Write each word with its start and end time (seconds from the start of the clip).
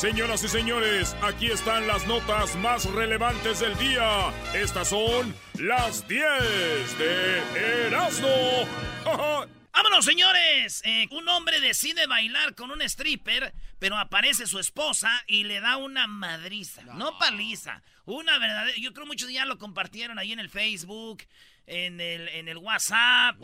Señoras 0.00 0.42
y 0.42 0.48
señores, 0.48 1.14
aquí 1.20 1.48
están 1.48 1.86
las 1.86 2.06
notas 2.06 2.56
más 2.56 2.86
relevantes 2.86 3.60
del 3.60 3.76
día. 3.76 4.32
Estas 4.54 4.88
son 4.88 5.34
las 5.58 6.08
10 6.08 6.98
de 6.98 7.86
Erasmo. 7.86 8.66
¡Vámonos, 9.74 10.06
señores! 10.06 10.80
Eh, 10.86 11.06
un 11.10 11.28
hombre 11.28 11.60
decide 11.60 12.06
bailar 12.06 12.54
con 12.54 12.70
un 12.70 12.80
stripper, 12.80 13.52
pero 13.78 13.98
aparece 13.98 14.46
su 14.46 14.58
esposa 14.58 15.22
y 15.26 15.44
le 15.44 15.60
da 15.60 15.76
una 15.76 16.06
madriza. 16.06 16.80
No, 16.82 17.18
paliza. 17.18 17.82
Una 18.06 18.38
verdadera. 18.38 18.78
Yo 18.78 18.94
creo 18.94 19.04
muchos 19.04 19.30
ya 19.30 19.44
lo 19.44 19.58
compartieron 19.58 20.18
ahí 20.18 20.32
en 20.32 20.40
el 20.40 20.48
Facebook, 20.48 21.24
en 21.66 22.00
el, 22.00 22.28
en 22.28 22.48
el 22.48 22.58
WhatsApp, 22.58 23.36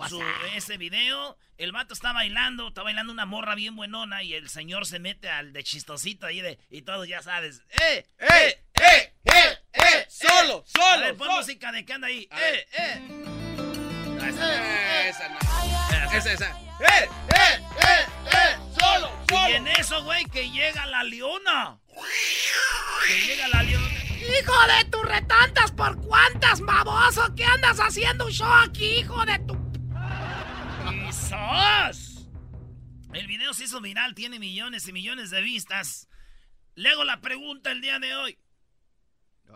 ese 0.54 0.76
video. 0.76 1.36
El 1.58 1.72
vato 1.72 1.94
está 1.94 2.12
bailando, 2.12 2.68
está 2.68 2.82
bailando 2.82 3.12
una 3.12 3.24
morra 3.24 3.54
bien 3.54 3.76
buenona 3.76 4.22
y 4.22 4.34
el 4.34 4.48
señor 4.48 4.86
se 4.86 4.98
mete 4.98 5.28
al 5.30 5.52
de 5.52 5.64
chistosito 5.64 6.26
ahí 6.26 6.40
de. 6.40 6.58
Y 6.70 6.82
todos 6.82 7.08
ya 7.08 7.22
sabes. 7.22 7.62
¡Eh! 7.80 8.06
¡Eh! 8.18 8.62
¡Eh! 8.74 9.14
¡Eh! 9.24 9.58
¡Eh! 9.72 10.06
¡Solo! 10.08 10.64
¡Solo! 10.66 10.84
A 10.84 10.96
ver, 10.98 11.16
pon 11.16 11.28
música 11.28 11.72
de 11.72 11.84
que 11.84 11.92
anda 11.92 12.08
ahí. 12.08 12.28
¡Eh! 12.30 12.66
¡Eh! 12.78 13.02
Esa, 14.28 15.08
esa 15.08 15.28
no. 15.28 15.38
Esa, 16.12 16.32
esa. 16.32 16.50
¡Eh! 16.80 17.08
¡Eh! 17.28 17.64
¡Eh! 17.82 18.06
¡Eh! 18.32 18.56
¡Solo! 18.78 19.10
¡Solo! 19.28 19.48
Y 19.48 19.52
en 19.52 19.68
eso, 19.68 20.02
güey, 20.04 20.24
que 20.26 20.50
llega 20.50 20.84
la 20.86 21.04
leona. 21.04 21.78
Que 23.06 23.20
llega 23.22 23.48
la 23.48 23.62
leona. 23.62 23.95
¡Hijo 24.26 24.52
de 24.66 24.90
tu 24.90 25.02
retantas 25.02 25.70
por 25.72 26.00
cuántas, 26.02 26.60
baboso! 26.60 27.34
¿Qué 27.36 27.44
andas 27.44 27.78
haciendo 27.78 28.26
un 28.26 28.32
show 28.32 28.52
aquí, 28.52 28.98
hijo 28.98 29.24
de 29.24 29.38
tu... 29.40 29.56
¡Quizás! 30.90 32.28
El 33.12 33.26
video 33.28 33.54
se 33.54 33.64
hizo 33.64 33.80
viral, 33.80 34.14
tiene 34.14 34.38
millones 34.38 34.88
y 34.88 34.92
millones 34.92 35.30
de 35.30 35.40
vistas. 35.42 36.08
Le 36.74 36.90
hago 36.90 37.04
la 37.04 37.20
pregunta 37.20 37.70
el 37.70 37.80
día 37.80 37.98
de 37.98 38.14
hoy. 38.14 38.38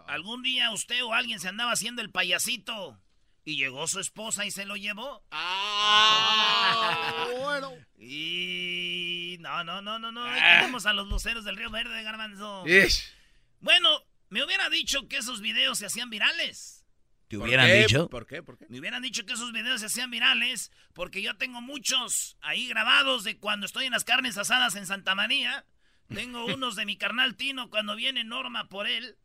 ¿Algún 0.06 0.42
día 0.42 0.70
usted 0.70 1.02
o 1.04 1.12
alguien 1.12 1.41
se 1.41 1.48
andaba 1.48 1.72
haciendo 1.72 2.00
el 2.00 2.10
payasito 2.10 3.00
y 3.44 3.56
llegó 3.56 3.86
su 3.88 3.98
esposa 4.00 4.46
y 4.46 4.50
se 4.50 4.64
lo 4.64 4.76
llevó? 4.76 5.24
¡Ah! 5.30 7.26
bueno. 7.41 7.72
Y... 7.98 9.36
No, 9.41 9.64
no, 9.64 9.82
no, 9.82 9.98
no, 9.98 10.12
no. 10.12 10.24
Ah. 10.24 10.58
Tenemos 10.60 10.86
a 10.86 10.92
los 10.92 11.08
luceros 11.08 11.44
del 11.44 11.56
Río 11.56 11.70
Verde, 11.70 12.02
garbanzo. 12.02 12.66
Ish. 12.66 13.12
Bueno, 13.60 13.88
me 14.30 14.42
hubiera 14.42 14.68
dicho 14.70 15.06
que 15.08 15.18
esos 15.18 15.41
videos 15.41 15.78
se 15.78 15.86
hacían 15.86 16.08
virales. 16.10 16.84
¿Te 17.28 17.36
¿Por 17.38 17.46
hubieran 17.46 17.66
qué? 17.66 17.78
dicho? 17.82 18.08
¿Por 18.08 18.26
qué? 18.26 18.42
¿Por 18.42 18.58
qué? 18.58 18.66
Me 18.68 18.80
hubieran 18.80 19.02
dicho 19.02 19.24
que 19.24 19.34
esos 19.34 19.52
videos 19.52 19.80
se 19.80 19.86
hacían 19.86 20.10
virales 20.10 20.72
porque 20.94 21.22
yo 21.22 21.36
tengo 21.36 21.60
muchos 21.60 22.36
ahí 22.40 22.66
grabados 22.66 23.22
de 23.22 23.38
cuando 23.38 23.66
estoy 23.66 23.86
en 23.86 23.92
las 23.92 24.02
carnes 24.04 24.36
asadas 24.38 24.74
en 24.74 24.86
Santa 24.86 25.14
María. 25.14 25.64
Tengo 26.12 26.44
unos 26.46 26.74
de 26.74 26.86
mi 26.86 26.96
carnal 26.96 27.36
Tino 27.36 27.70
cuando 27.70 27.94
viene 27.94 28.24
Norma 28.24 28.69
por 28.69 28.88
él. 28.88 29.16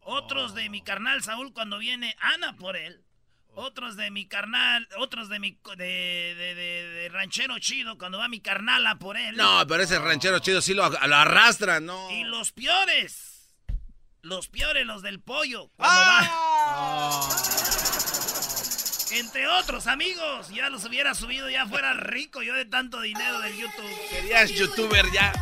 Otros 0.00 0.54
de 0.54 0.68
mi 0.70 0.82
carnal 0.82 1.22
Saúl 1.22 1.52
cuando 1.52 1.78
viene 1.78 2.16
Ana 2.20 2.56
por 2.56 2.76
él. 2.76 3.04
Otros 3.54 3.96
de 3.96 4.10
mi 4.10 4.26
carnal, 4.26 4.88
otros 4.96 5.28
de 5.28 5.38
mi 5.38 5.58
de, 5.76 5.84
de- 6.34 6.54
de- 6.54 6.88
de 6.88 7.08
ranchero 7.10 7.58
chido 7.58 7.98
cuando 7.98 8.16
va 8.16 8.26
mi 8.28 8.40
carnala 8.40 8.98
por 8.98 9.18
él. 9.18 9.36
No, 9.36 9.66
pero 9.66 9.82
ese 9.82 9.98
ranchero 9.98 10.38
chido 10.38 10.62
sí 10.62 10.72
lo, 10.72 10.88
lo 10.88 11.16
arrastra, 11.16 11.78
no. 11.78 12.10
Y 12.12 12.24
los 12.24 12.50
peores. 12.52 13.31
Los 14.22 14.46
peores, 14.48 14.86
los 14.86 15.02
del 15.02 15.18
pollo. 15.20 15.68
Cuando 15.76 16.00
va. 16.00 17.28
Entre 19.10 19.48
otros 19.48 19.88
amigos, 19.88 20.48
ya 20.54 20.70
los 20.70 20.84
hubiera 20.84 21.14
subido, 21.16 21.50
ya 21.50 21.66
fuera 21.66 21.92
rico 21.94 22.40
yo 22.42 22.54
de 22.54 22.64
tanto 22.64 23.00
dinero 23.00 23.40
del 23.40 23.56
YouTube. 23.58 23.90
Serías 24.10 24.50
youtuber 24.52 25.10
ya. 25.12 25.32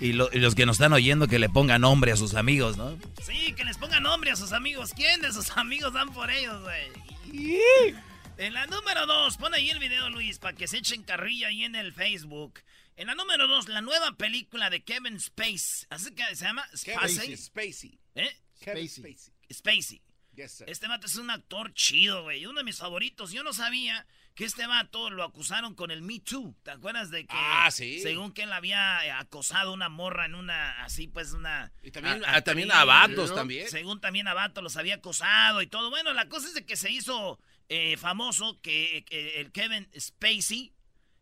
Y, 0.00 0.14
lo- 0.14 0.30
y 0.32 0.38
los 0.38 0.54
que 0.54 0.64
nos 0.64 0.76
están 0.76 0.94
oyendo 0.94 1.28
que 1.28 1.38
le 1.38 1.50
pongan 1.50 1.82
nombre 1.82 2.10
a 2.12 2.16
sus 2.16 2.34
amigos, 2.34 2.78
¿no? 2.78 2.98
Sí, 3.22 3.52
que 3.52 3.64
les 3.64 3.76
pongan 3.76 4.02
nombre 4.02 4.30
a 4.30 4.36
sus 4.36 4.52
amigos. 4.52 4.92
¿Quién 4.96 5.20
de 5.20 5.30
sus 5.34 5.50
amigos 5.58 5.92
dan 5.92 6.08
por 6.10 6.30
ellos, 6.30 6.62
güey? 6.62 7.92
En 8.38 8.54
la 8.54 8.64
número 8.66 9.04
dos, 9.06 9.36
pon 9.36 9.52
ahí 9.52 9.68
el 9.68 9.78
video, 9.78 10.08
Luis, 10.08 10.38
para 10.38 10.56
que 10.56 10.66
se 10.66 10.78
echen 10.78 11.02
carrilla 11.02 11.48
ahí 11.48 11.64
en 11.64 11.74
el 11.76 11.92
Facebook. 11.92 12.60
En 12.96 13.06
la 13.06 13.14
número 13.14 13.46
dos, 13.48 13.68
la 13.68 13.80
nueva 13.80 14.16
película 14.16 14.68
de 14.70 14.82
Kevin 14.84 15.16
Space. 15.16 15.86
¿Así 15.88 16.14
que 16.14 16.24
se 16.36 16.44
llama? 16.44 16.66
Spacey. 16.76 17.36
Spacey. 17.36 17.36
Spacey. 17.36 18.00
¿Eh? 18.14 18.36
Kevin 18.60 18.88
Spacey. 18.88 19.14
Spacey. 19.16 19.52
Spacey. 19.52 20.02
Yes, 20.34 20.52
sir. 20.52 20.70
Este 20.70 20.86
vato 20.86 21.06
es 21.06 21.16
un 21.16 21.28
actor 21.30 21.72
chido, 21.74 22.22
güey. 22.22 22.46
Uno 22.46 22.58
de 22.60 22.64
mis 22.64 22.76
favoritos. 22.78 23.32
Yo 23.32 23.42
no 23.42 23.52
sabía 23.52 24.06
que 24.34 24.44
este 24.44 24.66
vato 24.66 25.10
lo 25.10 25.24
acusaron 25.24 25.74
con 25.74 25.90
el 25.90 26.02
Me 26.02 26.20
Too. 26.20 26.54
¿Te 26.62 26.70
acuerdas 26.70 27.10
de 27.10 27.22
que? 27.26 27.34
Ah, 27.36 27.68
sí. 27.70 28.00
Según 28.00 28.32
que 28.32 28.42
él 28.44 28.52
había 28.52 29.04
eh, 29.04 29.10
acosado 29.10 29.70
a 29.70 29.74
una 29.74 29.88
morra 29.88 30.26
en 30.26 30.34
una, 30.36 30.84
así 30.84 31.08
pues 31.08 31.32
una... 31.32 31.72
Y 31.82 31.90
también, 31.90 32.22
a- 32.24 32.42
también 32.42 32.70
a 32.70 32.84
vatos 32.84 33.30
¿no? 33.30 33.34
también. 33.36 33.68
Según 33.68 34.00
también 34.00 34.28
a 34.28 34.34
vato 34.34 34.62
los 34.62 34.76
había 34.76 34.96
acosado 34.96 35.62
y 35.62 35.66
todo. 35.66 35.90
Bueno, 35.90 36.12
la 36.12 36.28
cosa 36.28 36.46
es 36.46 36.54
de 36.54 36.64
que 36.64 36.76
se 36.76 36.90
hizo 36.92 37.40
eh, 37.68 37.96
famoso 37.96 38.60
que, 38.62 39.04
que 39.08 39.40
el 39.40 39.50
Kevin 39.50 39.88
Spacey, 39.98 40.72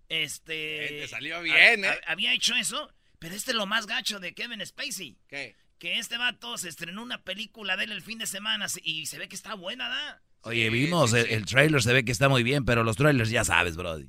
este... 0.08 0.98
Eh, 0.98 1.00
te 1.02 1.08
salió 1.08 1.42
bien, 1.42 1.84
¿eh? 1.84 1.88
ha- 1.88 2.12
Había 2.12 2.32
hecho 2.32 2.54
eso. 2.54 2.92
Pero 3.18 3.34
este 3.34 3.50
es 3.50 3.56
lo 3.56 3.66
más 3.66 3.86
gacho 3.86 4.20
de 4.20 4.32
Kevin 4.32 4.64
Spacey 4.64 5.18
¿Qué? 5.28 5.56
que 5.78 5.98
este 5.98 6.16
vato 6.18 6.56
se 6.56 6.68
estrenó 6.68 7.02
una 7.02 7.22
película 7.24 7.76
de 7.76 7.84
él 7.84 7.92
el 7.92 8.02
fin 8.02 8.18
de 8.18 8.26
semana 8.26 8.68
se- 8.68 8.80
y 8.84 9.06
se 9.06 9.18
ve 9.18 9.28
que 9.28 9.34
está 9.36 9.54
buena, 9.54 9.88
¿da? 9.88 10.22
Oye, 10.42 10.70
vimos, 10.70 11.12
el, 11.14 11.26
el 11.26 11.44
trailer 11.44 11.82
se 11.82 11.92
ve 11.92 12.04
que 12.04 12.12
está 12.12 12.28
muy 12.28 12.42
bien, 12.44 12.64
pero 12.64 12.84
los 12.84 12.96
trailers 12.96 13.30
ya 13.30 13.44
sabes, 13.44 13.76
brody. 13.76 14.08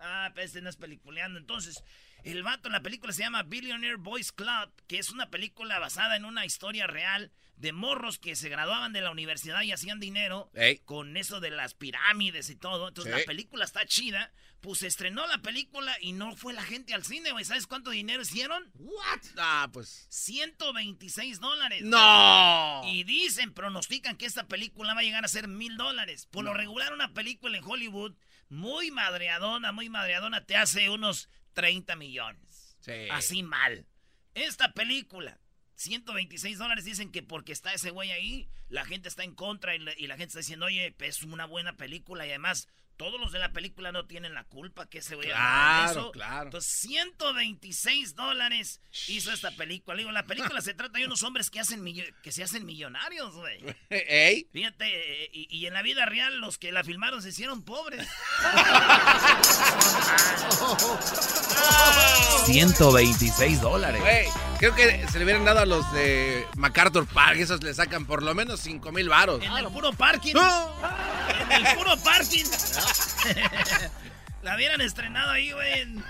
Ah, 0.00 0.30
pero 0.34 0.46
este 0.46 0.62
no 0.62 0.70
es 0.70 0.76
peliculeando. 0.76 1.38
Entonces, 1.38 1.84
el 2.24 2.42
vato 2.42 2.68
en 2.68 2.72
la 2.72 2.82
película 2.82 3.12
se 3.12 3.22
llama 3.22 3.42
Billionaire 3.42 3.96
Boys 3.96 4.32
Club, 4.32 4.72
que 4.88 4.98
es 4.98 5.10
una 5.10 5.30
película 5.30 5.78
basada 5.78 6.16
en 6.16 6.24
una 6.24 6.46
historia 6.46 6.86
real 6.86 7.30
de 7.62 7.72
morros 7.72 8.18
que 8.18 8.36
se 8.36 8.48
graduaban 8.50 8.92
de 8.92 9.00
la 9.00 9.10
universidad 9.10 9.62
y 9.62 9.72
hacían 9.72 10.00
dinero 10.00 10.50
Ey. 10.54 10.78
con 10.80 11.16
eso 11.16 11.40
de 11.40 11.50
las 11.50 11.74
pirámides 11.74 12.50
y 12.50 12.56
todo. 12.56 12.88
Entonces, 12.88 13.14
Sí. 13.14 13.20
la 13.20 13.24
película 13.26 13.64
está 13.64 13.86
chida. 13.86 14.32
Pues 14.60 14.80
se 14.80 14.86
estrenó 14.86 15.26
la 15.26 15.38
película 15.38 15.96
y 16.00 16.12
no 16.12 16.36
fue 16.36 16.52
la 16.52 16.62
gente 16.62 16.94
al 16.94 17.04
cine, 17.04 17.32
güey. 17.32 17.44
¿Sabes 17.44 17.66
cuánto 17.66 17.90
dinero 17.90 18.22
hicieron? 18.22 18.70
What? 18.74 19.20
Ah, 19.36 19.68
pues. 19.72 20.06
126 20.10 21.40
dólares. 21.40 21.82
¡No! 21.82 22.82
Y 22.84 23.04
dicen, 23.04 23.52
pronostican 23.54 24.16
que 24.16 24.26
esta 24.26 24.46
película 24.46 24.94
va 24.94 25.00
a 25.00 25.04
llegar 25.04 25.24
a 25.24 25.28
ser 25.28 25.48
mil 25.48 25.76
dólares. 25.76 26.26
Por 26.30 26.44
lo 26.44 26.54
regular, 26.54 26.92
una 26.92 27.12
película 27.14 27.56
en 27.58 27.64
Hollywood 27.64 28.14
muy 28.48 28.90
madreadona, 28.90 29.72
muy 29.72 29.88
madreadona, 29.88 30.44
te 30.44 30.56
hace 30.56 30.90
unos 30.90 31.28
30 31.54 31.96
millones. 31.96 32.76
Sí. 32.80 33.08
Así 33.10 33.42
mal. 33.42 33.86
Esta 34.34 34.72
película, 34.74 35.38
126 35.82 36.58
dólares, 36.58 36.84
dicen 36.84 37.10
que 37.12 37.22
porque 37.22 37.52
está 37.52 37.72
ese 37.74 37.90
güey 37.90 38.10
ahí, 38.10 38.48
la 38.68 38.84
gente 38.84 39.08
está 39.08 39.24
en 39.24 39.34
contra 39.34 39.74
y 39.74 39.78
la, 39.78 39.92
y 39.98 40.06
la 40.06 40.14
gente 40.16 40.28
está 40.28 40.38
diciendo, 40.40 40.66
oye, 40.66 40.94
pues, 40.96 41.18
es 41.18 41.22
una 41.24 41.46
buena 41.46 41.76
película 41.76 42.24
y 42.26 42.30
además 42.30 42.68
todos 42.98 43.18
los 43.18 43.32
de 43.32 43.38
la 43.40 43.52
película 43.52 43.90
no 43.90 44.06
tienen 44.06 44.34
la 44.34 44.44
culpa 44.44 44.86
que 44.88 45.02
se 45.02 45.16
vaya 45.16 45.30
Claro, 45.30 45.90
eso. 45.90 46.12
claro. 46.12 46.44
Entonces, 46.44 46.70
126 46.72 48.14
dólares 48.14 48.80
hizo 49.08 49.32
esta 49.32 49.50
película. 49.52 49.96
Digo, 49.96 50.12
la 50.12 50.26
película 50.26 50.60
se 50.60 50.74
trata 50.74 50.98
de 50.98 51.06
unos 51.06 51.22
hombres 51.24 51.50
que, 51.50 51.58
hacen 51.58 51.82
millo- 51.82 52.04
que 52.22 52.30
se 52.30 52.44
hacen 52.44 52.64
millonarios, 52.64 53.34
güey. 53.34 53.60
Ey. 53.90 54.46
Fíjate, 54.52 55.24
eh, 55.24 55.30
y, 55.32 55.48
y 55.50 55.66
en 55.66 55.74
la 55.74 55.82
vida 55.82 56.06
real 56.06 56.38
los 56.38 56.58
que 56.58 56.70
la 56.70 56.84
filmaron 56.84 57.22
se 57.22 57.30
hicieron 57.30 57.64
pobres. 57.64 58.06
126 62.46 63.60
dólares. 63.60 64.00
Güey, 64.00 64.26
creo 64.70 64.76
que 64.76 65.08
se 65.08 65.18
le 65.18 65.24
hubieran 65.24 65.44
dado 65.44 65.58
a 65.58 65.66
los 65.66 65.92
de 65.92 66.46
MacArthur 66.56 67.04
Park. 67.08 67.36
Esos 67.40 67.62
le 67.64 67.74
sacan 67.74 68.06
por 68.06 68.22
lo 68.22 68.32
menos 68.32 68.60
5 68.60 68.92
mil 68.92 69.08
varos. 69.08 69.42
En 69.42 69.50
el 69.56 69.66
puro 69.66 69.92
parking. 69.92 70.34
En 71.50 71.66
el 71.66 71.74
puro 71.74 71.96
parking. 71.98 72.44
la 74.42 74.54
hubieran 74.54 74.80
estrenado 74.80 75.32
ahí, 75.32 75.50
güey. 75.50 75.80
En, 75.80 76.04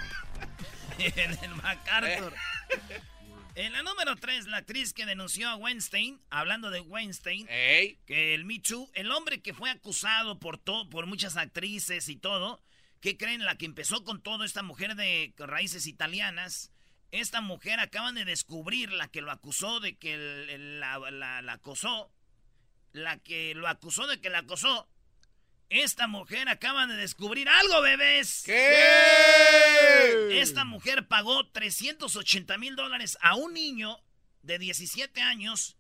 en 0.98 1.30
el 1.42 1.54
MacArthur. 1.62 2.34
En 3.54 3.72
la 3.72 3.82
número 3.82 4.16
3, 4.16 4.46
la 4.48 4.58
actriz 4.58 4.92
que 4.92 5.06
denunció 5.06 5.48
a 5.48 5.56
Weinstein, 5.56 6.20
hablando 6.30 6.70
de 6.70 6.80
Weinstein, 6.80 7.46
Ey. 7.50 7.98
que 8.06 8.34
el 8.34 8.44
Me 8.46 8.58
Too, 8.60 8.90
el 8.94 9.10
hombre 9.12 9.40
que 9.42 9.52
fue 9.54 9.68
acusado 9.70 10.38
por, 10.38 10.56
to- 10.58 10.88
por 10.90 11.04
muchas 11.06 11.36
actrices 11.36 12.08
y 12.08 12.16
todo, 12.16 12.62
¿qué 13.00 13.18
creen? 13.18 13.44
La 13.44 13.56
que 13.56 13.66
empezó 13.66 14.04
con 14.04 14.22
todo, 14.22 14.44
esta 14.44 14.62
mujer 14.62 14.94
de 14.94 15.34
raíces 15.36 15.86
italianas, 15.86 16.71
esta 17.12 17.40
mujer 17.40 17.78
acaban 17.78 18.14
de 18.16 18.24
descubrir, 18.24 18.90
la 18.92 19.06
que 19.08 19.20
lo 19.20 19.30
acusó 19.30 19.78
de 19.80 19.96
que 19.96 20.14
el- 20.14 20.50
el- 20.50 20.80
la, 20.80 20.98
la- 21.10 21.42
la 21.42 21.52
acosó, 21.54 22.10
la 22.92 23.18
que 23.18 23.54
lo 23.54 23.68
acusó 23.68 24.06
de 24.06 24.20
que 24.20 24.30
la 24.30 24.38
acosó, 24.38 24.88
esta 25.68 26.06
mujer 26.06 26.48
acaban 26.48 26.88
de 26.90 26.96
descubrir 26.96 27.48
algo, 27.48 27.80
bebés. 27.80 28.42
¿Qué? 28.44 30.40
Esta 30.40 30.64
mujer 30.64 31.06
pagó 31.08 31.48
380 31.50 32.58
mil 32.58 32.76
dólares 32.76 33.16
a 33.20 33.36
un 33.36 33.54
niño 33.54 33.98
de 34.42 34.58
17 34.58 35.20
años 35.22 35.76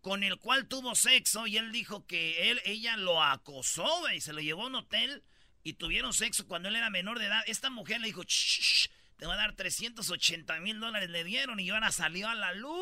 con 0.00 0.22
el 0.22 0.38
cual 0.38 0.68
tuvo 0.68 0.94
sexo 0.94 1.46
y 1.46 1.56
él 1.56 1.72
dijo 1.72 2.06
que 2.06 2.50
él, 2.50 2.60
ella 2.66 2.96
lo 2.96 3.22
acosó, 3.22 4.10
y 4.10 4.20
se 4.20 4.32
lo 4.34 4.40
llevó 4.40 4.64
a 4.64 4.66
un 4.66 4.74
hotel 4.76 5.22
y 5.62 5.74
tuvieron 5.74 6.12
sexo 6.12 6.46
cuando 6.46 6.68
él 6.68 6.76
era 6.76 6.90
menor 6.90 7.18
de 7.18 7.26
edad. 7.26 7.42
Esta 7.46 7.70
mujer 7.70 8.00
le 8.00 8.08
dijo, 8.08 8.22
"Shh, 8.22 8.60
shh, 8.60 8.90
te 9.16 9.26
voy 9.26 9.34
a 9.34 9.38
dar 9.38 9.54
380 9.54 10.58
mil 10.60 10.80
dólares, 10.80 11.08
le 11.10 11.24
dieron 11.24 11.60
y 11.60 11.70
ahora 11.70 11.90
salió 11.92 12.28
a 12.28 12.34
la 12.34 12.52
luz. 12.54 12.72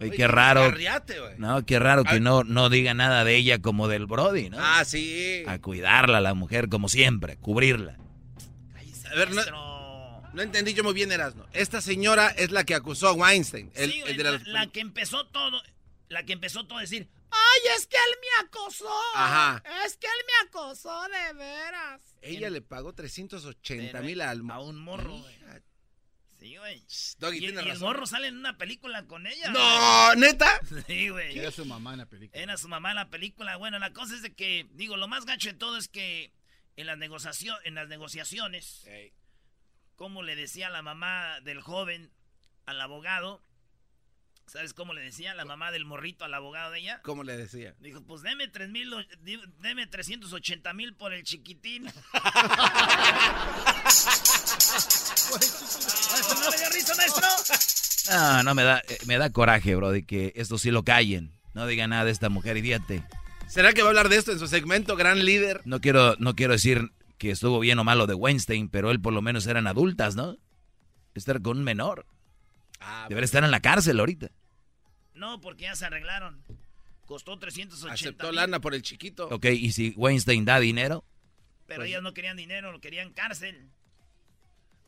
Oye, 0.00 0.08
Oye, 0.10 0.16
qué 0.16 0.26
raro. 0.28 0.62
Carriate, 0.70 1.20
güey. 1.20 1.34
No, 1.38 1.64
qué 1.64 1.78
raro 1.78 2.04
que 2.04 2.20
no, 2.20 2.44
no 2.44 2.68
diga 2.68 2.94
nada 2.94 3.24
de 3.24 3.36
ella 3.36 3.60
como 3.60 3.88
del 3.88 4.06
Brody, 4.06 4.50
¿no? 4.50 4.58
Ah, 4.60 4.84
sí. 4.84 5.42
A 5.46 5.58
cuidarla, 5.60 6.20
la 6.20 6.34
mujer, 6.34 6.68
como 6.68 6.88
siempre, 6.88 7.36
cubrirla. 7.36 7.96
A 9.10 9.14
ver, 9.16 9.30
no, 9.32 10.22
no 10.32 10.42
entendí 10.42 10.74
yo 10.74 10.82
muy 10.82 10.92
bien, 10.94 11.12
Erasmo. 11.12 11.46
Esta 11.52 11.80
señora 11.80 12.28
es 12.28 12.50
la 12.50 12.64
que 12.64 12.74
acusó 12.74 13.08
a 13.08 13.12
Weinstein. 13.12 13.70
El, 13.76 13.90
Sí, 13.92 13.98
el 13.98 14.02
güey, 14.04 14.16
de 14.16 14.24
la, 14.24 14.30
las- 14.32 14.46
la 14.48 14.66
que 14.66 14.80
empezó 14.80 15.26
todo, 15.26 15.62
la 16.08 16.24
que 16.24 16.32
empezó 16.32 16.66
todo 16.66 16.78
a 16.78 16.80
decir, 16.82 17.08
ay, 17.34 17.72
es 17.76 17.86
que 17.86 17.96
él 17.96 18.16
me 18.20 18.46
acosó. 18.46 18.92
Ajá. 19.14 19.62
Es 19.84 19.96
que 19.96 20.06
él 20.06 20.12
me 20.26 20.48
acosó 20.48 21.02
de 21.08 21.32
veras. 21.34 22.00
Ella 22.22 22.50
le 22.50 22.62
pagó 22.62 22.92
380 22.94 24.00
mil 24.02 24.20
al 24.20 24.42
a 24.50 24.60
un 24.60 24.78
morro, 24.78 25.18
güey. 25.18 25.34
Sí, 26.38 26.56
güey. 26.58 26.84
Doggy, 27.18 27.36
Y, 27.38 27.40
tiene 27.40 27.54
y 27.62 27.64
el 27.64 27.68
razón. 27.70 27.82
morro 27.88 28.06
sale 28.06 28.28
en 28.28 28.36
una 28.36 28.58
película 28.58 29.06
con 29.06 29.26
ella. 29.26 29.48
No, 29.50 30.14
neta. 30.16 30.60
güey. 30.68 30.84
Sí, 30.86 31.08
güey. 31.08 31.38
Era 31.38 31.50
su 31.50 31.64
mamá 31.64 31.92
en 31.92 31.98
la 32.00 32.06
película. 32.06 32.42
Era 32.42 32.56
su 32.58 32.68
mamá 32.68 32.90
en 32.90 32.96
la 32.96 33.08
película. 33.08 33.56
Bueno, 33.56 33.78
la 33.78 33.92
cosa 33.94 34.14
es 34.14 34.20
de 34.22 34.34
que, 34.34 34.66
digo, 34.72 34.96
lo 34.98 35.08
más 35.08 35.24
gacho 35.24 35.48
de 35.48 35.54
todo 35.58 35.78
es 35.78 35.88
que 35.88 36.32
en 36.76 36.86
las, 36.86 36.98
negociacio- 36.98 37.58
en 37.64 37.74
las 37.76 37.88
negociaciones, 37.88 38.84
como 39.96 40.22
le 40.22 40.36
decía 40.36 40.68
la 40.68 40.82
mamá 40.82 41.40
del 41.40 41.62
joven 41.62 42.12
al 42.66 42.78
abogado, 42.80 43.40
¿sabes 44.46 44.72
cómo 44.74 44.92
le 44.94 45.00
decía 45.02 45.34
la 45.34 45.44
mamá 45.44 45.70
del 45.70 45.84
morrito 45.84 46.24
al 46.24 46.34
abogado 46.34 46.70
de 46.70 46.80
ella? 46.80 47.00
¿Cómo 47.02 47.22
le 47.24 47.36
decía? 47.36 47.74
Dijo, 47.80 48.02
pues 48.02 48.22
deme 48.22 48.48
tres 48.48 48.70
mil, 48.70 48.92
o- 48.92 49.02
di- 49.22 49.40
deme 49.60 49.86
380 49.86 50.72
mil 50.74 50.94
por 50.94 51.12
el 51.12 51.22
chiquitín. 51.24 51.84
¿Maestro, 56.12 56.38
¿No 56.40 56.50
le 56.50 56.56
dio 56.58 56.68
risa, 56.72 56.94
maestro? 56.96 57.26
No, 58.10 58.42
no, 58.42 58.54
me 58.54 58.62
da, 58.62 58.80
eh, 58.88 58.98
me 59.06 59.18
da 59.18 59.30
coraje, 59.30 59.74
Brody, 59.74 60.04
que 60.04 60.32
esto 60.36 60.58
sí 60.58 60.70
lo 60.70 60.82
callen. 60.84 61.32
No 61.54 61.66
diga 61.66 61.86
nada 61.86 62.04
de 62.04 62.10
esta 62.10 62.28
mujer, 62.28 62.56
idiate. 62.56 63.02
¿Será 63.48 63.72
que 63.72 63.82
va 63.82 63.88
a 63.88 63.90
hablar 63.90 64.08
de 64.08 64.16
esto 64.16 64.32
en 64.32 64.38
su 64.38 64.46
segmento, 64.48 64.96
gran 64.96 65.24
líder? 65.24 65.60
No 65.64 65.80
quiero, 65.80 66.16
no 66.18 66.34
quiero 66.34 66.52
decir 66.54 66.90
que 67.18 67.30
estuvo 67.30 67.60
bien 67.60 67.78
o 67.78 67.84
malo 67.84 68.06
de 68.06 68.14
Weinstein, 68.14 68.68
pero 68.68 68.90
él 68.90 69.00
por 69.00 69.12
lo 69.12 69.22
menos 69.22 69.46
eran 69.46 69.66
adultas, 69.66 70.16
¿no? 70.16 70.36
Estar 71.14 71.40
con 71.42 71.58
un 71.58 71.64
menor. 71.64 72.06
Ah, 72.86 73.06
Debería 73.08 73.24
estar 73.24 73.42
en 73.44 73.50
la 73.50 73.60
cárcel 73.60 73.98
ahorita. 73.98 74.30
No, 75.14 75.40
porque 75.40 75.62
ya 75.64 75.74
se 75.76 75.86
arreglaron. 75.86 76.42
Costó 77.06 77.38
380 77.38 77.92
aceptó 77.94 78.26
mil, 78.28 78.36
lana 78.36 78.60
por 78.60 78.74
el 78.74 78.82
chiquito. 78.82 79.28
Ok, 79.28 79.46
y 79.46 79.72
si 79.72 79.90
Weinstein 79.96 80.44
da 80.44 80.58
dinero, 80.60 81.04
pero 81.66 81.80
Pues- 81.80 81.90
ellas 81.90 82.02
no 82.02 82.12
querían 82.14 82.36
dinero, 82.36 82.72
lo 82.72 82.80
querían 82.80 83.12
cárcel. 83.12 83.68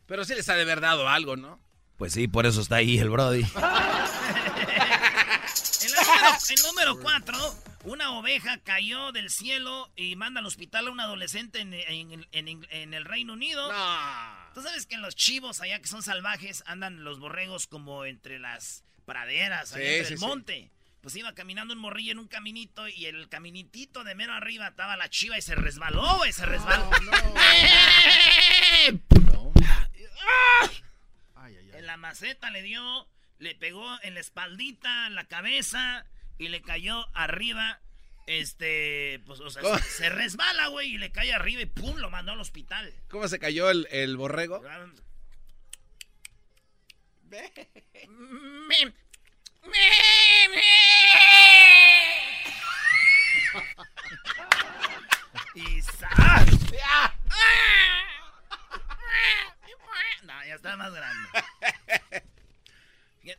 Pero 0.06 0.24
sí 0.24 0.34
les 0.34 0.48
ha 0.48 0.54
de 0.54 0.62
haber 0.62 0.80
dado 0.80 1.08
algo, 1.08 1.36
¿no? 1.36 1.60
pues 1.98 2.12
sí, 2.12 2.28
por 2.28 2.44
eso 2.44 2.60
está 2.60 2.76
ahí 2.76 2.98
el 2.98 3.08
Brody. 3.08 3.42
En 5.82 5.92
la 5.92 6.68
número, 6.68 6.98
4, 7.00 7.38
una 7.84 8.10
oveja 8.18 8.58
cayó 8.64 9.12
del 9.12 9.30
cielo 9.30 9.90
y 9.96 10.16
manda 10.16 10.40
al 10.40 10.46
hospital 10.46 10.88
a 10.88 10.90
un 10.90 11.00
adolescente 11.00 11.60
en, 11.60 11.72
en- 11.74 12.26
en- 12.32 12.66
en 12.70 12.94
el 12.94 13.04
Reino 13.04 13.32
Unido. 13.34 13.70
No. 13.70 14.45
Tú 14.56 14.62
sabes 14.62 14.86
que 14.86 14.96
los 14.96 15.14
chivos 15.14 15.60
allá 15.60 15.82
que 15.82 15.86
son 15.86 16.02
salvajes 16.02 16.62
andan 16.64 17.04
los 17.04 17.20
borregos 17.20 17.66
como 17.66 18.06
entre 18.06 18.38
las 18.38 18.84
praderas, 19.04 19.74
allá 19.74 19.84
Sí, 19.84 19.90
entre 19.96 20.04
sí, 20.06 20.12
el 20.14 20.18
sí. 20.18 20.24
monte. 20.24 20.70
Pues 21.02 21.14
iba 21.14 21.34
caminando 21.34 21.74
un 21.74 21.80
morrillo 21.80 22.12
en 22.12 22.18
un 22.18 22.26
caminito 22.26 22.88
y 22.88 23.04
el 23.04 23.28
caminitito 23.28 24.02
de 24.02 24.14
mero 24.14 24.32
arriba 24.32 24.68
estaba 24.68 24.96
la 24.96 25.10
chiva 25.10 25.36
y 25.36 25.42
se 25.42 25.56
resbaló, 25.56 26.16
güey, 26.16 26.32
se 26.32 26.46
resbaló. 26.46 26.88
Ay, 31.34 31.54
ay, 31.58 31.70
ay. 31.70 31.70
En 31.74 31.84
la 31.84 31.98
maceta 31.98 32.50
le 32.50 32.62
dio, 32.62 33.06
le 33.38 33.54
pegó 33.56 33.86
en 34.04 34.14
la 34.14 34.20
espaldita, 34.20 35.06
en 35.06 35.16
la 35.16 35.24
cabeza 35.28 36.06
y 36.38 36.48
le 36.48 36.62
cayó 36.62 37.06
arriba. 37.14 37.80
Este, 38.26 39.22
pues, 39.24 39.38
o 39.38 39.48
sea, 39.50 39.62
¿Cómo? 39.62 39.78
se, 39.78 40.08
resbala, 40.08 40.66
güey, 40.68 40.94
y 40.94 40.98
le 40.98 41.12
cae 41.12 41.32
arriba 41.32 41.62
y 41.62 41.66
pum, 41.66 41.96
lo 41.98 42.10
mandó 42.10 42.32
al 42.32 42.40
hospital. 42.40 42.92
¿Cómo 43.08 43.28
se 43.28 43.38
cayó 43.38 43.70
el, 43.70 43.86
el 43.92 44.16
borrego? 44.16 44.62
Y 55.54 55.82
¡zas! 55.82 56.48
No, 60.22 60.44
ya 60.44 60.56
está 60.56 60.76
más 60.76 60.92
grande. 60.92 61.28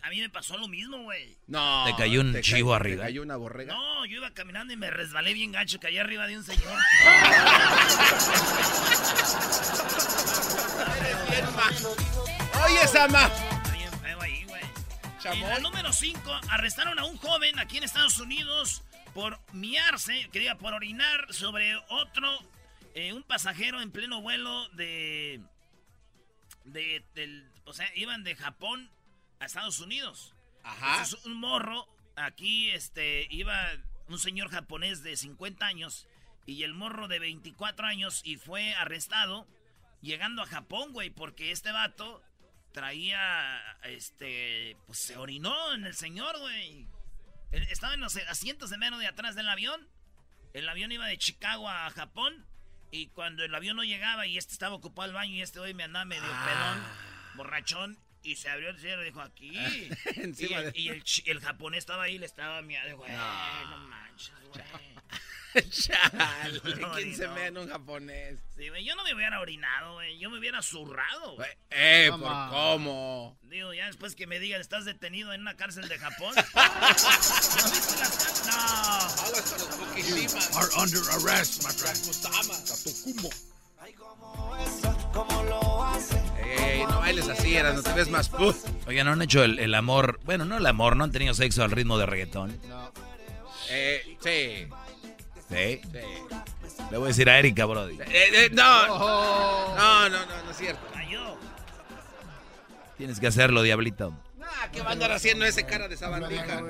A 0.01 0.09
mí 0.09 0.19
me 0.19 0.29
pasó 0.29 0.57
lo 0.57 0.67
mismo, 0.67 0.97
güey. 1.03 1.37
No. 1.47 1.85
¿Te 1.85 1.95
cayó 1.95 2.21
un 2.21 2.33
ca- 2.33 2.41
chivo 2.41 2.73
arriba? 2.73 3.03
¿Te 3.03 3.07
cayó 3.09 3.21
una 3.21 3.35
borrega? 3.37 3.73
No, 3.73 4.05
yo 4.05 4.17
iba 4.17 4.31
caminando 4.33 4.73
y 4.73 4.77
me 4.77 4.89
resbalé 4.91 5.33
bien 5.33 5.51
gacho, 5.51 5.79
caí 5.79 5.97
arriba 5.97 6.27
de 6.27 6.37
un 6.37 6.43
señor. 6.43 6.77
Oye, 12.65 12.87
Sama. 12.87 13.25
Ahí, 14.21 14.43
güey. 14.45 14.61
En 15.23 15.41
la 15.49 15.59
número 15.59 15.91
5, 15.93 16.19
arrestaron 16.49 16.99
a 16.99 17.05
un 17.05 17.17
joven 17.17 17.57
aquí 17.59 17.77
en 17.77 17.83
Estados 17.83 18.19
Unidos 18.19 18.83
por 19.13 19.39
miarse, 19.53 20.29
quería 20.31 20.55
por 20.57 20.73
orinar 20.73 21.33
sobre 21.33 21.75
otro, 21.89 22.29
eh, 22.93 23.13
un 23.13 23.23
pasajero 23.23 23.81
en 23.81 23.91
pleno 23.91 24.21
vuelo 24.21 24.67
de, 24.69 25.41
de, 26.65 27.03
del, 27.15 27.49
o 27.65 27.73
sea, 27.73 27.89
iban 27.95 28.23
de 28.23 28.35
Japón 28.35 28.89
a 29.39 29.45
Estados 29.45 29.79
Unidos. 29.79 30.33
Ajá. 30.63 30.91
Entonces, 30.91 31.25
un 31.25 31.35
morro, 31.35 31.87
aquí, 32.15 32.69
este, 32.71 33.27
iba 33.29 33.71
un 34.07 34.19
señor 34.19 34.49
japonés 34.49 35.03
de 35.03 35.15
50 35.15 35.65
años 35.65 36.07
y 36.45 36.63
el 36.63 36.73
morro 36.73 37.07
de 37.07 37.19
24 37.19 37.87
años 37.87 38.21
y 38.23 38.37
fue 38.37 38.73
arrestado 38.73 39.47
llegando 40.01 40.41
a 40.41 40.47
Japón, 40.47 40.93
güey, 40.93 41.09
porque 41.09 41.51
este 41.51 41.71
vato 41.71 42.23
traía, 42.71 43.59
este, 43.83 44.77
pues 44.85 44.99
se 44.99 45.17
orinó 45.17 45.73
en 45.73 45.85
el 45.85 45.95
señor, 45.95 46.37
güey. 46.39 46.87
Estaba 47.51 47.93
en 47.93 48.01
los 48.01 48.15
asientos 48.15 48.69
de 48.69 48.77
menos 48.77 48.99
de 48.99 49.07
atrás 49.07 49.35
del 49.35 49.49
avión. 49.49 49.89
El 50.53 50.67
avión 50.69 50.91
iba 50.91 51.07
de 51.07 51.17
Chicago 51.17 51.69
a 51.69 51.89
Japón. 51.89 52.45
Y 52.91 53.07
cuando 53.07 53.43
el 53.43 53.53
avión 53.53 53.75
no 53.75 53.83
llegaba 53.83 54.27
y 54.27 54.37
este 54.37 54.53
estaba 54.53 54.75
ocupado 54.75 55.07
el 55.07 55.13
baño 55.13 55.33
y 55.33 55.41
este 55.41 55.59
hoy 55.59 55.73
me 55.73 55.83
andaba 55.83 56.05
medio 56.05 56.21
pedón, 56.21 56.83
borrachón, 57.35 57.99
y 58.27 58.35
se 58.35 58.49
abrió 58.49 58.69
el 58.69 58.77
cielo 58.79 59.01
y 59.01 59.05
dijo, 59.05 59.21
aquí. 59.21 59.57
y 60.15 60.19
Encima 60.21 60.59
el, 60.59 60.71
de- 60.73 60.79
y 60.79 60.89
el 61.29 61.39
japonés 61.39 61.79
estaba 61.79 62.03
ahí 62.03 62.15
y 62.15 62.19
le 62.19 62.25
estaba 62.25 62.61
miando, 62.61 62.97
güey, 62.97 63.11
no, 63.11 63.77
manches, 63.87 64.33
güey. 64.49 64.63
Chale, 65.69 66.61
¿quién 66.95 67.15
se 67.15 67.27
mea 67.29 67.47
en 67.47 67.57
un 67.57 67.67
japonés? 67.69 68.37
Sí, 68.55 68.67
güey, 68.69 68.83
yo 68.83 68.93
no 68.95 69.03
me 69.03 69.13
hubiera 69.15 69.39
orinado, 69.39 69.93
güey. 69.93 70.19
Yo 70.19 70.29
me 70.29 70.37
hubiera 70.37 70.61
zurrado, 70.61 71.35
güey. 71.35 71.49
Eh, 71.71 72.09
¿por 72.11 72.49
cómo? 72.49 73.35
Digo, 73.43 73.73
ya 73.73 73.87
después 73.87 74.13
que 74.13 74.27
me 74.27 74.37
digan, 74.39 74.61
estás 74.61 74.85
detenido 74.85 75.33
en 75.33 75.41
una 75.41 75.55
cárcel 75.55 75.87
de 75.87 75.97
Japón. 75.97 76.35
¿No 76.53 77.71
viste 77.71 77.97
las 77.97 78.17
cárceles? 78.17 78.45
No. 78.45 78.53
Are 80.59 80.69
under 80.77 81.01
arrest, 81.11 81.63
my 81.63 81.71
friend. 81.71 81.97
Kusama. 82.05 82.53
Tatukumbo. 82.65 83.29
No 86.85 86.99
bailes 86.99 87.27
así, 87.29 87.55
eras, 87.55 87.75
no 87.75 87.83
te 87.83 87.93
ves 87.93 88.09
más 88.09 88.29
puff. 88.29 88.65
Oigan, 88.87 89.05
¿no 89.07 89.13
han 89.13 89.21
hecho 89.21 89.43
el, 89.43 89.59
el 89.59 89.73
amor? 89.75 90.19
Bueno, 90.23 90.45
no 90.45 90.57
el 90.57 90.65
amor, 90.65 90.95
no 90.95 91.03
han 91.03 91.11
tenido 91.11 91.33
sexo 91.33 91.63
al 91.63 91.71
ritmo 91.71 91.97
de 91.97 92.05
reggaetón. 92.05 92.59
Eh, 93.69 94.17
sí. 94.19 94.67
¿Sí? 95.49 95.81
Sí. 95.91 96.77
Le 96.91 96.97
voy 96.97 97.05
a 97.05 97.07
decir 97.07 97.29
a 97.29 97.39
Erika, 97.39 97.65
Brody. 97.65 97.95
Eh, 97.99 98.05
eh, 98.11 98.49
no. 98.53 98.87
no, 98.87 100.09
no, 100.09 100.09
no, 100.09 100.43
no 100.45 100.51
es 100.51 100.57
cierto. 100.57 100.81
Cayó. 100.93 101.37
Tienes 102.97 103.19
que 103.19 103.27
hacerlo, 103.27 103.61
diablito. 103.61 104.13
¿Qué 104.71 104.81
va 104.81 104.89
a 104.89 104.91
andar 104.93 105.11
haciendo 105.11 105.45
ese 105.45 105.65
cara 105.65 105.87
de 105.87 105.97
sabandija? 105.97 106.61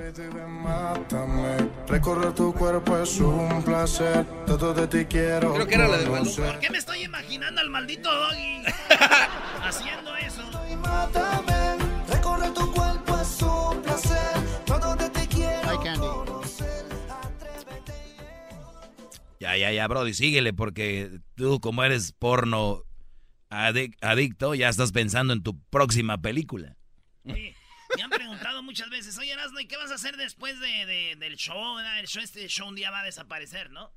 Mátame, 0.48 1.70
recorrer 1.86 2.32
tu 2.34 2.52
cuerpo 2.54 2.96
es 2.98 3.18
un 3.20 3.62
placer, 3.62 4.24
todo 4.46 4.74
de 4.74 4.86
ti 4.86 5.04
quiero 5.06 5.54
Creo 5.54 5.66
que 5.66 5.74
era 5.74 5.88
la 5.88 5.98
de 5.98 6.06
conocer. 6.06 6.44
¿Por 6.46 6.58
qué 6.60 6.70
me 6.70 6.78
estoy 6.78 7.02
imaginando 7.04 7.60
al 7.60 7.70
maldito 7.70 8.10
Doggy 8.12 8.62
haciendo 9.62 10.16
eso? 10.16 10.42
Mátame, 10.78 11.76
recorrer 12.08 12.52
tu 12.54 12.72
cuerpo 12.72 13.18
es 13.20 13.42
un 13.42 13.82
placer, 13.82 14.18
todo 14.66 14.96
de 14.96 15.10
ti 15.10 15.26
quiero 15.28 15.76
conocer. 15.80 16.86
Ya, 19.40 19.56
ya, 19.56 19.70
ya, 19.72 19.86
Brody, 19.86 20.14
síguele 20.14 20.52
porque 20.52 21.20
tú 21.36 21.60
como 21.60 21.84
eres 21.84 22.12
porno 22.12 22.82
adic- 23.50 23.96
adicto, 24.00 24.54
ya 24.56 24.68
estás 24.68 24.90
pensando 24.92 25.32
en 25.32 25.42
tu 25.44 25.58
próxima 25.70 26.18
película. 26.20 26.76
Han 27.24 27.36
preguntado 28.58 28.62
muchas 28.62 28.90
veces, 28.90 29.18
oye, 29.18 29.32
Erasmo, 29.32 29.60
¿y 29.60 29.66
qué 29.66 29.76
vas 29.76 29.90
a 29.90 29.94
hacer 29.94 30.16
después 30.16 30.58
de, 30.60 30.86
de- 30.86 31.16
del 31.16 31.36
show? 31.36 31.76
verdad? 31.76 31.98
El 32.00 32.06
show, 32.08 32.22
este 32.22 32.46
show 32.48 32.68
un 32.68 32.74
día 32.74 32.90
va 32.90 33.00
a 33.00 33.04
desaparecer, 33.04 33.70
¿no? 33.70 33.92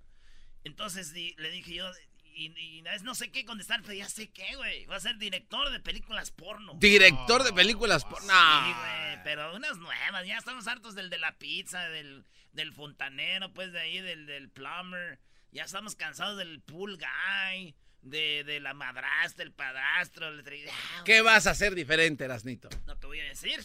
Entonces 0.64 1.14
di- 1.14 1.36
le 1.38 1.50
dije 1.52 1.74
yo, 1.76 1.90
y, 2.34 2.46
y 2.80 2.82
no 3.04 3.14
sé 3.16 3.32
qué 3.32 3.44
contestar, 3.46 3.82
pero 3.82 3.94
ya 3.94 4.08
sé 4.08 4.30
qué, 4.32 4.56
güey. 4.56 4.86
Voy 4.86 4.96
a 4.96 5.00
ser 5.00 5.18
director 5.18 5.70
de 5.72 5.80
películas 5.80 6.32
porno. 6.32 6.74
Director 6.76 7.44
de 7.44 7.52
películas 7.54 8.06
por... 8.06 8.22
Sí, 8.22 8.28
güey, 8.28 9.24
pero 9.24 9.56
unas 9.56 9.78
nuevas. 9.78 10.26
Ya 10.26 10.38
estamos 10.38 10.68
hartos 10.68 10.96
del 10.96 11.10
de 11.10 11.18
la 11.18 11.38
pizza, 11.38 11.90
del, 11.90 12.26
del 12.54 12.72
fontanero, 12.74 13.52
pues 13.54 13.72
de 13.74 13.80
ahí, 13.82 14.00
del, 14.00 14.26
del 14.26 14.50
plumber. 14.50 15.20
Ya 15.52 15.64
estamos 15.66 15.96
cansados 15.96 16.38
del 16.38 16.62
pool 16.62 16.98
guy, 16.98 17.76
de, 18.02 18.44
de 18.46 18.60
la 18.62 18.74
madrastra, 18.74 19.44
el 19.44 19.52
padrastro. 19.52 20.30
el 20.30 20.44
Ah, 20.70 21.02
¿Qué 21.04 21.22
vas 21.22 21.48
a 21.48 21.52
hacer 21.52 21.76
diferente, 21.76 22.24
Erasnito? 22.24 22.70
No 22.88 22.98
te 22.98 23.08
voy 23.08 23.20
a 23.20 23.26
decir. 23.26 23.60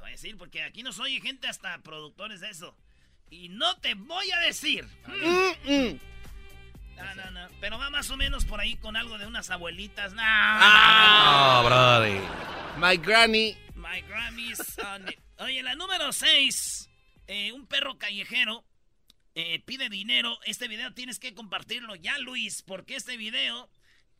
Te 0.00 0.04
voy 0.04 0.12
a 0.12 0.12
decir, 0.12 0.38
porque 0.38 0.62
aquí 0.62 0.82
nos 0.82 0.98
oye 0.98 1.20
gente 1.20 1.46
hasta 1.46 1.76
productores 1.82 2.40
de 2.40 2.48
eso. 2.48 2.74
Y 3.28 3.50
no 3.50 3.76
te 3.80 3.92
voy 3.92 4.30
a 4.30 4.38
decir. 4.38 4.88
Mm, 5.06 5.70
mm. 5.70 6.00
No, 6.96 7.14
no, 7.16 7.30
no. 7.32 7.48
Pero 7.60 7.76
va 7.76 7.90
más 7.90 8.08
o 8.08 8.16
menos 8.16 8.46
por 8.46 8.60
ahí 8.60 8.76
con 8.76 8.96
algo 8.96 9.18
de 9.18 9.26
unas 9.26 9.50
abuelitas. 9.50 10.14
No. 10.14 10.22
Ah. 10.24 11.60
Brody. 11.66 12.18
My 12.78 12.96
granny. 12.96 13.58
My 13.74 14.00
Grammys 14.00 14.78
on 14.78 15.06
it. 15.06 15.20
Oye, 15.36 15.62
la 15.62 15.74
número 15.74 16.14
6. 16.14 16.88
un 17.52 17.66
perro 17.66 17.98
callejero 17.98 18.64
eh, 19.34 19.62
pide 19.66 19.90
dinero. 19.90 20.38
Este 20.46 20.66
video 20.66 20.94
tienes 20.94 21.18
que 21.18 21.34
compartirlo 21.34 21.94
ya, 21.94 22.16
Luis, 22.16 22.62
porque 22.62 22.96
este 22.96 23.18
video 23.18 23.68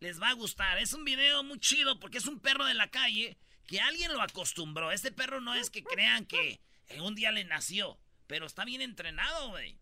les 0.00 0.20
va 0.20 0.28
a 0.28 0.34
gustar. 0.34 0.76
Es 0.76 0.92
un 0.92 1.04
video 1.04 1.42
muy 1.42 1.58
chido 1.58 1.98
porque 1.98 2.18
es 2.18 2.26
un 2.26 2.38
perro 2.38 2.66
de 2.66 2.74
la 2.74 2.88
calle 2.88 3.38
que 3.70 3.80
alguien 3.80 4.12
lo 4.12 4.20
acostumbró. 4.20 4.90
Este 4.90 5.12
perro 5.12 5.40
no 5.40 5.54
es 5.54 5.70
que 5.70 5.84
crean 5.84 6.26
que 6.26 6.60
eh, 6.88 7.00
un 7.00 7.14
día 7.14 7.30
le 7.30 7.44
nació, 7.44 7.98
pero 8.26 8.44
está 8.46 8.64
bien 8.64 8.80
entrenado, 8.82 9.50
güey. 9.50 9.78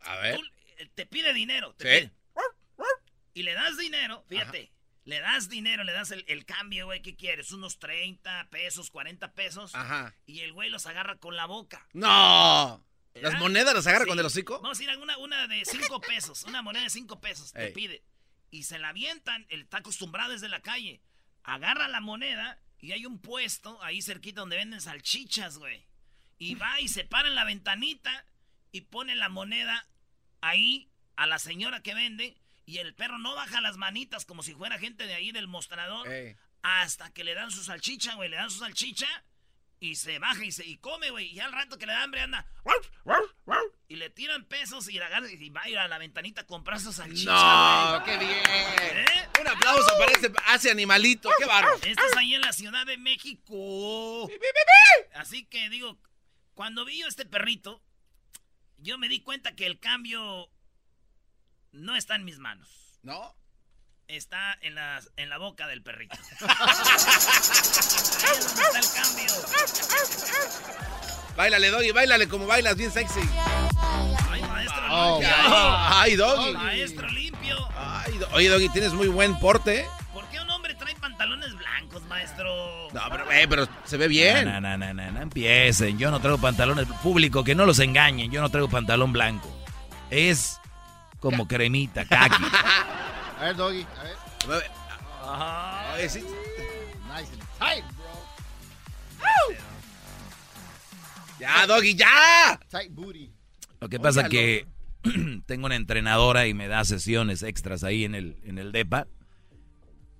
A 0.00 0.16
ver. 0.16 0.36
Tú, 0.36 0.42
eh, 0.78 0.88
te 0.94 1.04
pide 1.04 1.34
dinero. 1.34 1.74
te 1.74 1.84
Sí. 2.00 2.06
pide. 2.06 2.14
Y 3.34 3.42
le 3.42 3.52
das 3.52 3.76
dinero, 3.76 4.24
fíjate. 4.28 4.72
Le 5.04 5.20
das 5.20 5.48
dinero, 5.50 5.84
le 5.84 5.92
das 5.92 6.10
el, 6.12 6.24
el 6.28 6.44
cambio, 6.46 6.86
güey. 6.86 7.02
¿Qué 7.02 7.14
quieres? 7.14 7.52
Unos 7.52 7.78
30 7.78 8.48
pesos, 8.50 8.90
40 8.90 9.32
pesos. 9.34 9.74
Ajá. 9.74 10.14
Y 10.26 10.40
el 10.40 10.52
güey 10.54 10.70
los 10.70 10.86
agarra 10.86 11.16
con 11.18 11.36
la 11.36 11.44
boca. 11.46 11.86
No. 11.92 12.82
¿Las 13.14 13.22
¿Verdad? 13.22 13.38
monedas 13.38 13.74
las 13.74 13.86
agarra 13.86 14.04
Sí. 14.04 14.08
con 14.08 14.18
el 14.18 14.24
hocico? 14.26 14.60
Vamos 14.60 14.78
a 14.80 14.82
ir 14.82 14.90
a 14.90 14.96
una, 14.98 15.18
una 15.18 15.46
de 15.46 15.64
5 15.66 16.00
pesos. 16.00 16.44
Una 16.44 16.62
moneda 16.62 16.84
de 16.84 16.90
5 16.90 17.20
pesos. 17.20 17.52
Te 17.52 17.68
pide. 17.70 18.02
Y 18.50 18.62
se 18.64 18.78
la 18.78 18.88
avientan. 18.90 19.46
Él 19.50 19.62
está 19.62 19.78
acostumbrado 19.78 20.32
desde 20.32 20.48
la 20.48 20.60
calle. 20.62 21.02
Agarra 21.44 21.86
la 21.88 22.00
moneda 22.00 22.58
y 22.80 22.92
hay 22.92 23.06
un 23.06 23.18
puesto 23.18 23.82
ahí 23.82 24.02
cerquita 24.02 24.40
donde 24.40 24.56
venden 24.56 24.80
salchichas, 24.80 25.58
güey. 25.58 25.86
Y 26.38 26.54
va 26.54 26.80
y 26.80 26.88
se 26.88 27.04
para 27.04 27.28
en 27.28 27.34
la 27.34 27.44
ventanita 27.44 28.24
y 28.72 28.82
pone 28.82 29.14
la 29.14 29.28
moneda 29.28 29.86
ahí 30.40 30.90
a 31.16 31.26
la 31.26 31.38
señora 31.38 31.82
que 31.82 31.94
vende. 31.94 32.36
Y 32.64 32.78
el 32.78 32.94
perro 32.94 33.18
no 33.18 33.34
baja 33.34 33.60
las 33.60 33.76
manitas 33.76 34.24
como 34.24 34.42
si 34.42 34.54
fuera 34.54 34.78
gente 34.78 35.06
de 35.06 35.14
ahí 35.14 35.32
del 35.32 35.48
mostrador. 35.48 36.10
Ey. 36.10 36.36
Hasta 36.62 37.10
que 37.12 37.24
le 37.24 37.34
dan 37.34 37.50
su 37.50 37.62
salchicha, 37.62 38.14
güey. 38.14 38.30
Le 38.30 38.36
dan 38.36 38.50
su 38.50 38.60
salchicha 38.60 39.08
y 39.80 39.96
se 39.96 40.18
baja 40.18 40.44
y 40.44 40.52
se 40.52 40.66
y 40.66 40.78
come, 40.78 41.10
güey. 41.10 41.26
Y 41.26 41.40
al 41.40 41.52
rato 41.52 41.76
que 41.76 41.86
le 41.86 41.92
da 41.92 42.02
hambre 42.02 42.22
anda. 42.22 42.46
Y 43.90 43.96
le 43.96 44.08
tiran 44.08 44.44
pesos 44.44 44.88
y, 44.88 45.00
la 45.00 45.06
agarra 45.06 45.28
y 45.28 45.50
va 45.50 45.62
a 45.62 45.68
ir 45.68 45.76
a 45.76 45.88
la 45.88 45.98
ventanita 45.98 46.42
a 46.42 46.46
comprar 46.46 46.78
su 46.78 46.92
salchicha, 46.92 47.32
No, 47.32 48.04
qué 48.04 48.18
bien. 48.18 48.30
¿Eh? 48.30 49.28
Un 49.40 49.48
aplauso 49.48 49.98
para 49.98 50.12
ese, 50.12 50.32
ese 50.54 50.70
animalito. 50.70 51.28
Qué 51.36 51.44
barro. 51.44 51.74
Esto 51.74 52.06
es 52.06 52.16
ahí 52.16 52.36
en 52.36 52.40
la 52.40 52.52
Ciudad 52.52 52.86
de 52.86 52.96
México. 52.98 54.30
Así 55.16 55.44
que 55.46 55.68
digo, 55.70 55.98
cuando 56.54 56.84
vi 56.84 57.00
yo 57.00 57.08
este 57.08 57.26
perrito, 57.26 57.82
yo 58.78 58.96
me 58.96 59.08
di 59.08 59.22
cuenta 59.22 59.56
que 59.56 59.66
el 59.66 59.80
cambio 59.80 60.48
no 61.72 61.96
está 61.96 62.14
en 62.14 62.24
mis 62.24 62.38
manos. 62.38 63.00
¿No? 63.02 63.34
Está 64.06 64.56
en 64.60 64.76
la, 64.76 65.02
en 65.16 65.28
la 65.28 65.38
boca 65.38 65.66
del 65.66 65.82
perrito. 65.82 66.16
Ahí 68.24 68.38
es 68.38 68.54
donde 68.54 68.62
está 68.62 68.78
el 68.78 68.86
cambio. 68.94 69.32
Báilale, 71.36 71.70
Doggy, 71.70 71.90
báilale 71.90 72.28
como 72.28 72.46
bailas, 72.46 72.76
bien 72.76 72.92
sexy. 72.92 73.20
Ay, 74.92 75.20
maestro 75.22 75.96
Ay, 75.96 76.16
Doggy. 76.16 76.52
Maestro 76.54 77.08
limpio. 77.08 77.56
Ay, 77.76 78.18
Do- 78.18 78.28
Oye, 78.32 78.48
Doggy, 78.48 78.68
tienes 78.70 78.92
muy 78.92 79.08
buen 79.08 79.38
porte. 79.38 79.86
¿Por 80.12 80.24
qué 80.28 80.40
un 80.40 80.50
hombre 80.50 80.74
trae 80.74 80.94
pantalones 80.96 81.54
blancos, 81.56 82.02
maestro? 82.04 82.88
No, 82.92 83.00
pero, 83.10 83.30
eh, 83.32 83.46
pero 83.48 83.68
se 83.84 83.96
ve 83.96 84.08
bien. 84.08 84.44
No, 84.46 84.60
no, 84.60 84.76
no, 84.76 84.92
no, 84.92 85.10
no 85.12 85.20
empiecen. 85.22 85.96
Yo 85.98 86.10
no 86.10 86.18
traigo 86.20 86.38
pantalones 86.38 86.86
público, 87.02 87.44
que 87.44 87.54
no 87.54 87.64
los 87.66 87.78
engañen. 87.78 88.30
Yo 88.32 88.40
no 88.40 88.48
traigo 88.48 88.68
pantalón 88.68 89.12
blanco. 89.12 89.48
Es 90.10 90.58
como 91.20 91.46
cremita, 91.46 92.04
kaki. 92.04 92.42
A 93.38 93.44
ver, 93.44 93.56
Doggy. 93.56 93.86
A 94.44 94.48
ver. 94.48 94.70
Ajá. 95.22 95.94
Oye, 95.94 96.08
sí. 96.08 96.18
Nice 96.20 97.30
and 97.32 97.58
tight, 97.58 97.84
bro. 97.96 99.56
Ya, 101.38 101.66
Doggy, 101.66 101.94
ya. 101.94 102.58
Tight 102.70 102.90
booty. 102.92 103.30
Lo 103.80 103.88
que 103.88 103.98
pasa 103.98 104.20
Óigalo. 104.20 104.30
que 104.30 104.66
tengo 105.46 105.66
una 105.66 105.76
entrenadora 105.76 106.46
y 106.46 106.54
me 106.54 106.68
da 106.68 106.84
sesiones 106.84 107.42
extras 107.42 107.84
ahí 107.84 108.04
en 108.04 108.14
el, 108.14 108.36
en 108.44 108.58
el 108.58 108.72
DEPA. 108.72 109.06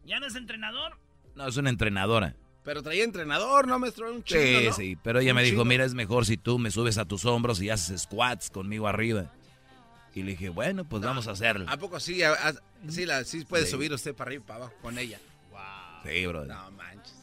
¿Ya 0.04 0.18
no 0.20 0.26
es 0.26 0.34
entrenador? 0.36 0.96
No, 1.34 1.46
es 1.48 1.56
una 1.56 1.70
entrenadora. 1.70 2.34
Pero 2.64 2.82
traía 2.82 3.04
entrenador, 3.04 3.66
¿no, 3.66 3.78
maestro? 3.78 4.12
Un 4.12 4.22
chino, 4.22 4.40
Sí, 4.40 4.66
¿no? 4.66 4.72
sí, 4.74 4.98
pero 5.02 5.20
ella 5.20 5.32
me 5.34 5.42
dijo, 5.42 5.54
chino. 5.56 5.64
mira, 5.64 5.84
es 5.84 5.94
mejor 5.94 6.26
si 6.26 6.36
tú 6.36 6.58
me 6.58 6.70
subes 6.70 6.98
a 6.98 7.04
tus 7.04 7.24
hombros 7.24 7.60
y 7.62 7.70
haces 7.70 8.02
squats 8.02 8.50
conmigo 8.50 8.86
arriba. 8.86 9.32
Y 10.14 10.22
le 10.24 10.32
dije, 10.32 10.48
bueno, 10.48 10.84
pues 10.84 11.02
vamos 11.02 11.26
a 11.28 11.30
hacerlo. 11.32 11.66
¿A 11.68 11.76
poco 11.76 12.00
sí? 12.00 12.22
A- 12.22 12.32
a- 12.32 12.54
sí, 12.90 13.06
la, 13.06 13.24
sí 13.24 13.44
puede 13.44 13.64
Sí. 13.64 13.70
subir 13.70 13.92
usted 13.92 14.14
para 14.14 14.28
arriba 14.28 14.42
y 14.44 14.46
para 14.46 14.56
abajo 14.64 14.74
con 14.82 14.98
ella. 14.98 15.18
Sí, 16.04 16.26
bro. 16.26 16.44
No 16.46 16.70
manches. 16.72 17.14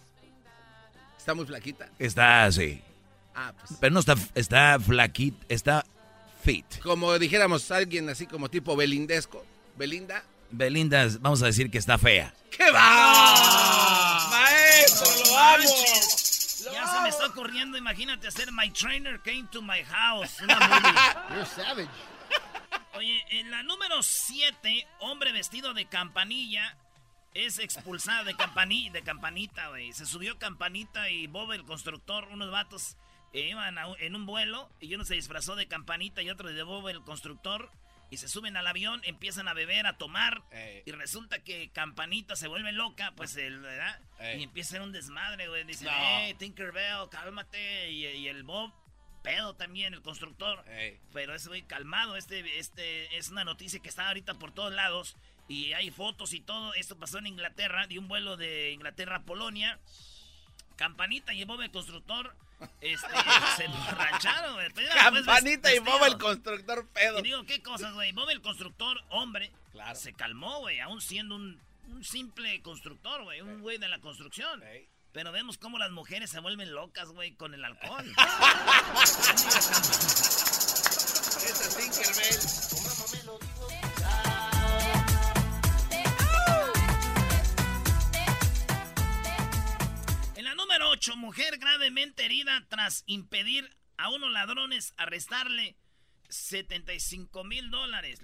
Está 1.18 1.34
muy 1.34 1.46
flaquita. 1.46 1.90
Está 2.00 2.46
así. 2.46 2.80
Ah, 3.36 3.52
pues. 3.60 3.78
Pero 3.80 3.94
no 3.94 4.00
está, 4.00 4.16
está 4.36 4.80
flaquita, 4.80 5.46
está 5.50 5.84
Como 6.82 7.20
dijéramos 7.20 7.70
alguien 7.72 8.08
así 8.10 8.25
como 8.25 8.50
tipo 8.50 8.75
belindesco. 8.75 9.46
Belinda. 9.75 10.24
Belinda, 10.50 11.08
vamos 11.20 11.42
a 11.42 11.48
decir 11.48 11.70
que 11.70 11.77
está 11.77 11.98
fea. 11.98 12.34
¡Qué 12.50 12.72
va! 12.72 14.27
¡Maestro, 14.30 15.08
lo 15.25 15.38
amo! 15.38 15.66
Ya 16.74 16.88
se 16.88 17.01
me 17.01 17.10
está 17.10 17.25
ocurriendo, 17.27 17.77
imagínate 17.77 18.27
hacer 18.27 18.51
My 18.54 18.70
Trainer 18.72 19.20
Came 19.22 19.48
to 19.51 19.62
My 19.62 19.84
House. 19.84 20.42
Una 20.42 20.58
movie. 20.58 21.00
You're 21.36 21.46
savage. 21.46 21.89
Oye, 22.96 23.25
en 23.30 23.51
la 23.51 23.62
número 23.63 24.01
7, 24.01 24.88
hombre 25.01 25.34
vestido 25.34 25.74
de 25.74 25.86
campanilla 25.86 26.77
es 27.34 27.60
expulsado 27.60 28.24
de 28.24 28.36
campanilla, 28.36 28.92
de 28.94 29.04
campanita, 29.04 29.68
güey. 29.68 29.92
Se 29.92 30.06
subió 30.06 30.39
campanita 30.39 31.10
y 31.10 31.27
Bob 31.27 31.51
el 31.51 31.66
constructor, 31.66 32.30
unos 32.32 32.51
vatos 32.51 32.98
eh, 33.39 33.50
iban 33.50 33.77
a 33.77 33.88
en 34.00 34.15
un 34.15 34.25
vuelo 34.25 34.70
y 34.79 34.94
uno 34.96 35.06
se 35.06 35.15
disfrazó 35.15 35.56
de 35.56 35.67
campanita 35.67 36.22
y 36.22 36.29
otro 36.29 36.51
de 36.51 36.63
Bob 36.63 36.88
el 36.89 37.01
constructor 37.01 37.72
y 38.10 38.17
se 38.17 38.27
suben 38.27 38.56
al 38.56 38.67
avión, 38.67 39.01
empiezan 39.03 39.48
a 39.48 39.53
beber, 39.53 39.86
a 39.86 39.98
tomar, 39.98 40.41
Ey. 40.51 40.84
y 40.86 40.91
resulta 40.91 41.39
que 41.44 41.70
Campanita 41.72 42.36
se 42.36 42.48
vuelve 42.48 42.72
loca, 42.72 43.13
pues, 43.17 43.36
el, 43.36 43.60
¿verdad? 43.60 44.00
Ey. 44.20 44.39
Y 44.39 44.44
empieza 44.44 44.82
un 44.82 44.94
desmadre, 44.94 45.48
güey. 45.50 45.65
Dicen, 45.65 45.88
No. 45.88 45.94
hey, 45.94 46.34
Tinkerbell, 46.36 47.10
cálmate. 47.12 47.91
Y, 47.91 48.06
y 48.06 48.27
el 48.29 48.44
Bob, 48.44 48.72
pedo 49.24 49.56
también, 49.56 49.94
el 49.94 50.01
constructor. 50.01 50.63
Ey. 50.70 51.00
Pero 51.13 51.36
ese 51.36 51.50
güey 51.50 51.63
calmado, 51.63 52.15
este, 52.15 52.58
este 52.60 53.17
es 53.17 53.29
una 53.29 53.44
noticia 53.44 53.82
que 53.82 53.89
está 53.89 54.08
ahorita 54.08 54.36
por 54.36 54.53
todos 54.53 54.72
lados. 54.74 55.17
Y 55.50 55.74
hay 55.74 55.91
fotos 55.91 56.34
y 56.34 56.39
todo. 56.39 56.74
Esto 56.75 56.98
pasó 56.98 57.17
en 57.17 57.27
Inglaterra, 57.27 57.88
de 57.88 58.00
un 58.00 58.08
vuelo 58.08 58.38
de 58.38 58.72
Inglaterra 58.72 59.17
a 59.17 59.24
Polonia. 59.24 59.79
Campanita 60.77 61.34
Bob 61.46 61.62
el 61.62 61.72
constructor 61.72 62.36
este, 62.82 63.08
se 63.58 63.66
emborracharon, 63.66 64.54
güey. 64.56 64.66
Era, 64.86 65.10
pues, 65.12 65.26
Campanita 65.26 65.74
y. 65.74 65.80
Bob 65.80 66.04
el 66.06 66.18
constructor 66.18 66.88
pedo. 66.90 67.20
Y 67.20 67.24
digo, 67.24 67.44
¿qué 67.44 67.62
cosas, 67.62 67.94
güey? 67.94 68.12
Bob 68.12 68.30
el 68.30 68.42
constructor, 68.42 69.02
hombre, 69.10 69.52
Claro. 69.72 69.96
se 69.96 70.14
calmó, 70.14 70.60
güey, 70.60 70.80
aún 70.80 71.02
siendo 71.02 71.36
un, 71.36 71.60
un 71.88 72.04
simple 72.04 72.62
constructor, 72.62 73.24
güey, 73.24 73.42
un 73.42 73.62
güey 73.62 73.78
de 73.78 73.88
la 73.88 74.00
construcción. 74.00 74.64
Pero 75.14 75.32
vemos 75.32 75.58
cómo 75.58 75.78
las 75.80 75.92
mujeres 75.92 76.30
se 76.30 76.40
vuelven 76.40 76.74
locas, 76.74 77.10
güey, 77.10 77.34
con 77.34 77.54
el 77.54 77.64
alcohol. 77.66 78.06
Ese 81.48 81.80
Tinkerbell. 81.80 83.87
8, 91.10 91.18
mujer 91.18 91.58
gravemente 91.58 92.26
herida 92.26 92.66
tras 92.70 93.04
impedir 93.08 93.70
a 93.98 94.10
unos 94.10 94.32
ladrones 94.32 94.94
arrestarle 94.98 95.78
75 96.30 97.44
mil 97.44 97.70
dólares. 97.70 98.20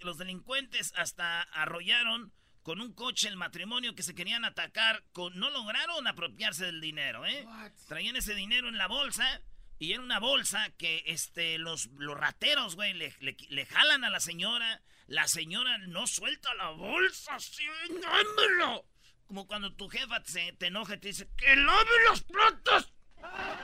Los 0.00 0.18
delincuentes 0.18 0.92
hasta 0.96 1.42
arrollaron 1.42 2.32
con 2.62 2.80
un 2.80 2.92
coche 2.92 3.28
el 3.28 3.36
matrimonio 3.36 3.94
que 3.94 4.02
se 4.02 4.14
querían 4.14 4.44
atacar. 4.44 5.02
Con, 5.12 5.38
no 5.38 5.50
lograron 5.50 6.06
apropiarse 6.06 6.66
del 6.66 6.80
dinero, 6.80 7.26
¿eh? 7.26 7.44
Traían 7.88 8.16
ese 8.16 8.34
dinero 8.34 8.68
en 8.68 8.78
la 8.78 8.86
bolsa. 8.88 9.40
Y 9.80 9.92
era 9.92 10.02
una 10.02 10.18
bolsa 10.18 10.70
que 10.76 11.04
este, 11.06 11.56
los, 11.58 11.86
los 11.98 12.18
rateros, 12.18 12.74
güey, 12.74 12.94
le, 12.94 13.14
le- 13.20 13.36
le 13.48 13.66
jalan 13.66 14.02
a 14.04 14.10
la 14.10 14.20
señora. 14.20 14.82
La 15.06 15.26
señora 15.28 15.78
no 15.78 16.06
suelta 16.06 16.52
la 16.54 16.70
bolsa, 16.70 17.38
sí, 17.38 17.64
dámelo. 18.02 18.84
Como 19.28 19.46
cuando 19.46 19.72
tu 19.74 19.88
jefa 19.88 20.22
se, 20.24 20.52
te 20.54 20.66
enoja 20.68 20.94
y 20.94 20.98
te 20.98 21.08
dice, 21.08 21.28
¡que 21.36 21.54
lave 21.54 21.90
los 22.08 22.22
platos! 22.22 22.92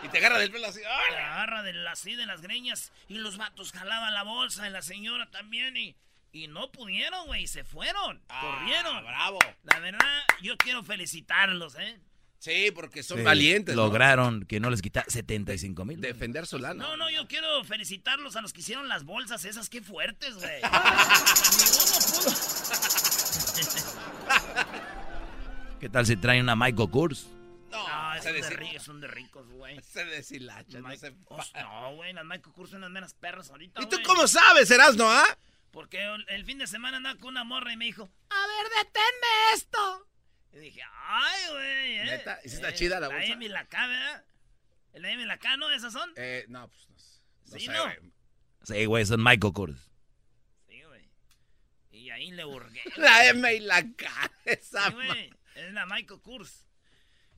Y 0.03 0.09
te 0.09 0.19
agarra 0.19 0.39
del 0.39 0.51
pelo 0.51 0.67
así. 0.67 0.81
Te 0.81 0.87
¡ay! 0.87 1.15
agarra 1.15 1.63
de 1.63 1.73
la- 1.73 1.93
así 1.93 2.15
de 2.17 2.27
las 2.27 2.43
greñas 2.43 2.93
y 3.09 3.15
los 3.15 3.39
vatos 3.39 3.73
jalaban 3.73 4.13
la 4.13 4.23
bolsa 4.25 4.69
y 4.69 4.71
la 4.71 4.83
señora 4.83 5.31
también 5.31 5.75
y, 5.77 5.97
y 6.33 6.49
no 6.49 6.71
pudieron, 6.71 7.27
güey, 7.27 7.47
se 7.47 7.65
fueron, 7.65 8.21
Ah, 8.29 8.41
corrieron. 8.43 9.05
bravo. 9.05 9.39
La 9.63 9.79
verdad, 9.79 10.23
yo 10.43 10.57
quiero 10.59 10.83
felicitarlos, 10.85 11.77
¿eh? 11.79 11.99
Sí, 12.41 12.71
porque 12.75 13.03
son 13.03 13.19
Sí, 13.19 13.25
valientes. 13.25 13.75
¿no? 13.75 13.85
Lograron 13.85 14.45
que 14.45 14.61
no 14.61 14.69
les 14.69 14.83
quita 14.83 15.03
75 15.09 15.87
mil. 15.87 15.99
defender 16.03 16.47
su 16.47 16.59
lana. 16.59 16.85
No, 16.85 16.99
no, 16.99 17.09
yo 17.09 17.27
quiero 17.27 17.65
felicitarlos 17.65 18.37
a 18.37 18.43
los 18.43 18.53
que 18.53 18.61
hicieron 18.61 18.87
las 18.89 19.05
bolsas 19.05 19.47
esas, 19.47 19.71
qué 19.71 19.81
fuertes, 19.81 20.35
güey. 20.35 20.61
Ni 20.61 21.65
uno 21.71 21.97
pudo. 22.13 22.35
¿Qué 25.85 25.91
tal 25.91 26.07
si 26.07 26.17
traen 26.17 26.41
una 26.45 26.57
Michael 26.57 26.89
Kors? 26.91 27.27
No, 27.71 27.87
No, 27.87 28.23
son 28.23 28.33
de, 28.33 28.41
deshil- 28.43 28.57
ri- 28.57 28.79
son 28.79 29.01
de 29.03 29.07
ricos, 29.07 29.47
güey. 29.51 29.79
se 29.93 30.03
deshilacha, 30.07 30.79
no 30.81 30.97
se 30.97 31.11
no, 31.11 31.95
güey, 31.97 32.15
las 32.15 32.25
Michael 32.25 32.55
Kors 32.55 32.71
son 32.71 32.81
las 32.81 32.89
meras 32.89 33.13
perras 33.13 33.51
ahorita, 33.51 33.83
¿Y 33.83 33.87
tú 33.91 33.99
cómo 34.03 34.27
sabes, 34.27 34.71
Erasno, 34.71 35.11
ah? 35.11 35.27
Porque 35.73 36.03
el, 36.29 36.45
fin 36.47 36.57
de 36.57 36.67
semana 36.67 36.97
andaba 36.97 37.19
con 37.19 37.29
una 37.33 37.45
morra 37.45 37.71
y 37.75 37.77
me 37.77 37.85
dijo, 37.85 38.11
a 38.31 38.47
ver, 38.47 38.67
deténme 38.79 39.53
esto. 39.53 40.09
Y 40.55 40.59
dije, 40.61 40.81
ay, 40.91 41.43
güey. 41.53 41.99
¿eh? 41.99 42.05
¿Neta? 42.07 42.41
¿Y 42.43 42.49
sí 42.49 42.55
está 42.55 42.73
chida 42.73 42.99
la 42.99 43.09
bolsa? 43.09 43.21
La 43.29 43.35
M 43.35 43.45
y 43.45 43.49
la 43.51 43.67
K, 43.67 43.87
¿verdad? 43.87 44.25
¿La 44.95 45.11
M 45.11 45.23
y 45.23 45.27
la 45.27 45.37
K, 45.37 45.57
no? 45.59 45.71
¿Esas 45.71 45.93
son? 45.93 46.11
Eh, 46.17 46.47
no, 46.49 46.67
pues 46.67 46.89
no, 46.89 47.59
Sí, 47.59 47.67
sé, 47.67 47.73
¿no? 47.73 47.83
güey. 47.83 47.97
Sí, 48.63 48.85
güey, 48.87 49.05
son 49.05 49.23
Michael 49.23 49.53
Kors. 49.53 49.91
Sí, 50.67 50.81
güey. 50.83 51.11
Y 51.91 52.09
ahí 52.09 52.31
le 52.31 52.47
hurgué. 52.47 52.81
La 52.97 53.27
M 53.27 53.55
y 53.55 53.61
la 53.61 53.83
K. 53.83 54.33
Esa 54.47 54.91
Sí. 54.91 55.31
Es 55.55 55.73
la 55.73 55.87
Michael 55.87 56.21
Kors. 56.21 56.67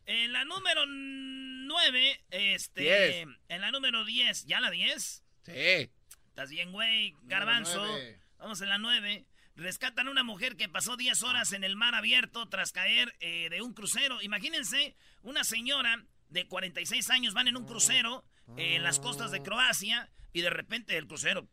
En 0.06 0.32
la 0.32 0.44
número 0.44 0.86
9, 0.86 2.24
este. 2.30 2.80
Diez. 2.80 3.26
En 3.48 3.60
la 3.60 3.70
número 3.70 4.04
10, 4.04 4.46
¿ya 4.46 4.60
la 4.60 4.70
10? 4.70 5.24
Sí. 5.42 5.90
¿Estás 6.28 6.50
bien, 6.50 6.72
güey? 6.72 7.14
Garbanzo. 7.22 7.84
nueve. 7.84 8.20
Vamos 8.38 8.60
en 8.60 8.68
la 8.68 8.78
9. 8.78 9.26
Rescatan 9.56 10.08
a 10.08 10.10
una 10.10 10.22
mujer 10.22 10.56
que 10.56 10.68
pasó 10.68 10.96
10 10.96 11.22
horas 11.22 11.52
en 11.52 11.64
el 11.64 11.76
mar 11.76 11.94
abierto 11.94 12.46
tras 12.48 12.72
caer 12.72 13.16
eh, 13.20 13.48
de 13.50 13.62
un 13.62 13.72
crucero. 13.72 14.20
Imagínense, 14.22 14.94
una 15.22 15.44
señora 15.44 16.04
de 16.28 16.46
46 16.46 17.08
años 17.10 17.34
van 17.34 17.48
en 17.48 17.56
un 17.56 17.64
crucero 17.64 18.24
eh, 18.56 18.76
en 18.76 18.82
las 18.82 19.00
costas 19.00 19.30
de 19.30 19.42
Croacia 19.42 20.10
y 20.32 20.42
de 20.42 20.50
repente 20.50 20.96
el 20.98 21.06
crucero. 21.06 21.48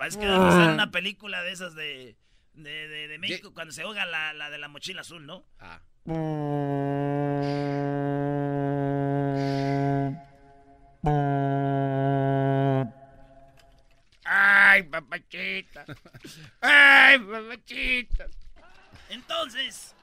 Parece 0.00 0.18
que 0.18 0.24
a 0.24 0.48
hacer 0.48 0.70
una 0.72 0.90
película 0.90 1.42
de 1.42 1.52
esas 1.52 1.74
de, 1.74 2.16
de, 2.54 2.88
de- 2.88 3.06
de 3.08 3.18
México 3.18 3.52
cuando 3.52 3.70
se 3.70 3.82
ahoga 3.82 4.06
la, 4.06 4.32
la 4.32 4.48
de 4.48 4.56
la 4.56 4.66
mochila 4.68 5.02
azul, 5.02 5.26
¿no? 5.26 5.44
Ah. 5.58 5.82
Ay, 14.24 14.82
papachita. 14.84 15.84
Ay, 16.60 17.18
papachita. 17.18 18.26
Entonces, 19.08 19.94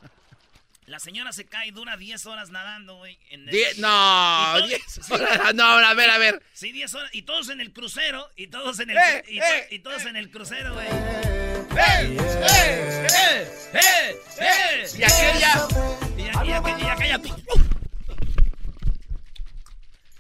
la 0.88 1.00
señora 1.00 1.32
se 1.34 1.46
cae 1.46 1.68
y 1.68 1.72
dura 1.72 1.98
10 1.98 2.26
horas 2.26 2.50
nadando, 2.50 2.96
güey. 2.96 3.18
en 3.30 3.42
el- 3.48 3.54
Die- 3.54 3.74
no, 3.78 4.54
Y 4.56 4.60
todo- 4.60 4.68
10 4.68 4.82
sí. 4.88 5.14
horas. 5.14 5.54
No, 5.54 5.64
a 5.66 5.94
ver, 5.94 6.10
a 6.10 6.18
ver. 6.18 6.42
Sí, 6.54 6.72
10 6.72 6.94
horas. 6.94 7.10
Y 7.14 7.24
todos 7.24 7.50
en 7.50 7.60
el 7.62 7.74
crucero. 7.74 8.30
Y 8.38 8.48
todos 8.48 8.80
en 8.80 8.90
el, 8.92 8.98
Eh, 8.98 9.24
y, 9.28 9.38
to- 9.40 9.46
eh, 9.46 9.68
y 9.72 9.80
todos 9.80 10.06
en 10.06 10.16
el 10.16 10.32
crucero, 10.32 10.74
güey. 10.74 10.88
¡Eh! 10.88 12.18
¡Eh! 12.18 13.08
¡Eh! 13.14 13.48
¡Eh! 13.74 14.16
¡Eh! 14.40 14.88
Y 14.98 15.04
aquella. 15.04 15.68
Y, 16.18 16.22
y 16.22 16.52
aqu- 16.54 16.80
y 16.82 16.88
aquella. 16.88 17.20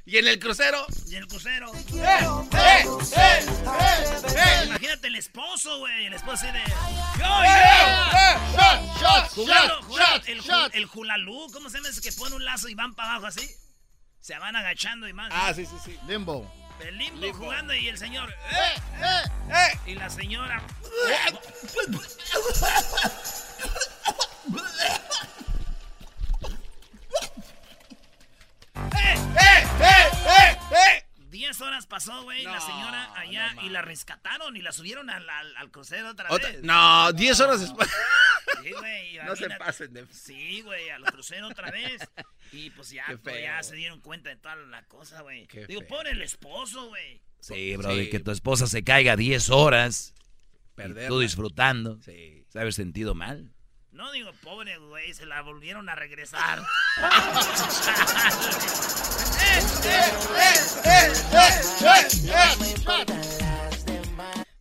Y 0.07 0.17
en 0.17 0.27
el 0.27 0.39
crucero. 0.39 0.85
Y 1.07 1.15
en 1.15 1.23
el 1.23 1.27
crucero. 1.27 1.69
¡Eh! 1.75 1.81
¡Eh! 1.93 2.85
¡Eh! 3.17 3.45
¡Eh! 4.37 4.63
Imagínate 4.65 5.07
el 5.07 5.15
esposo, 5.17 5.79
güey. 5.79 6.05
El 6.05 6.13
esposo 6.13 6.45
así 6.45 6.47
de. 6.47 6.63
Shot, 8.57 8.99
shot, 9.01 9.29
Jugando, 9.33 9.73
shot, 9.75 9.83
jugando 9.83 10.15
shot, 10.17 10.27
el, 10.29 10.41
ju- 10.41 10.45
shot. 10.47 10.75
el 10.75 10.85
julalú, 10.85 11.47
¿cómo 11.51 11.69
se 11.69 11.77
llama 11.77 11.89
ese 11.89 11.99
que 12.01 12.11
pone 12.13 12.35
un 12.35 12.45
lazo 12.45 12.69
y 12.69 12.73
van 12.75 12.95
para 12.95 13.11
abajo 13.11 13.27
así? 13.27 13.47
Se 14.21 14.37
van 14.39 14.55
agachando 14.55 15.07
y 15.09 15.13
más. 15.13 15.29
Ah, 15.35 15.53
sí, 15.53 15.65
sí, 15.65 15.75
sí. 15.83 15.99
Limbo. 16.07 16.49
El 16.79 16.97
limbo, 16.97 17.19
Limbo. 17.21 17.37
jugando 17.39 17.73
y 17.75 17.87
el 17.89 17.97
señor. 17.97 18.29
Eh, 18.31 18.81
eh. 19.01 19.23
¡Eh! 19.53 19.79
Y 19.91 19.95
la 19.95 20.09
señora. 20.09 20.63
Horas 31.77 31.87
pasó, 31.87 32.23
güey, 32.23 32.43
la 32.43 32.59
señora 32.59 33.13
allá 33.15 33.53
no 33.53 33.65
y 33.65 33.69
la 33.69 33.81
rescataron 33.83 34.57
y 34.57 34.61
la 34.61 34.71
subieron 34.71 35.09
al, 35.11 35.29
al, 35.29 35.55
al 35.57 35.69
crucero 35.71 36.09
otra, 36.09 36.27
Otra- 36.31 36.49
vez. 36.49 36.63
No, 36.63 37.11
10 37.13 37.39
horas 37.39 37.61
después. 37.61 37.87
Sí, 38.63 38.71
güey. 38.71 39.17
No 39.27 39.35
se 39.35 39.49
pasen 39.51 39.93
de. 39.93 40.05
Sí, 40.11 40.61
güey, 40.61 40.89
al 40.89 41.03
crucero 41.03 41.47
otra 41.49 41.69
vez. 41.69 42.01
Y 42.51 42.69
pues 42.71 42.89
ya, 42.91 43.05
pues, 43.21 43.35
feo. 43.35 43.43
ya 43.43 43.61
se 43.61 43.75
dieron 43.75 43.99
cuenta 43.99 44.29
de 44.29 44.37
toda 44.37 44.55
la 44.55 44.83
cosa, 44.85 45.21
güey. 45.21 45.47
Digo, 45.67 45.81
feo. 45.81 45.87
pobre 45.87 46.11
el 46.11 46.21
esposo, 46.21 46.87
güey. 46.87 47.21
Sí, 47.41 47.75
bro, 47.77 47.95
de 47.95 48.05
Sí. 48.05 48.09
que 48.09 48.19
tu 48.19 48.31
esposa 48.31 48.67
se 48.67 48.83
caiga 48.83 49.15
10 49.15 49.49
horas. 49.49 50.13
Y 50.73 50.75
Perderla. 50.75 51.07
tú 51.09 51.19
disfrutando. 51.19 51.99
Sí. 52.03 52.45
¿Se 52.49 52.59
haber 52.59 52.73
sentido 52.73 53.13
mal? 53.15 53.51
No 53.91 54.11
digo 54.11 54.31
pobre, 54.43 54.77
güey, 54.77 55.13
se 55.13 55.25
la 55.25 55.41
volvieron 55.41 55.89
a 55.89 55.95
regresar. 55.95 56.61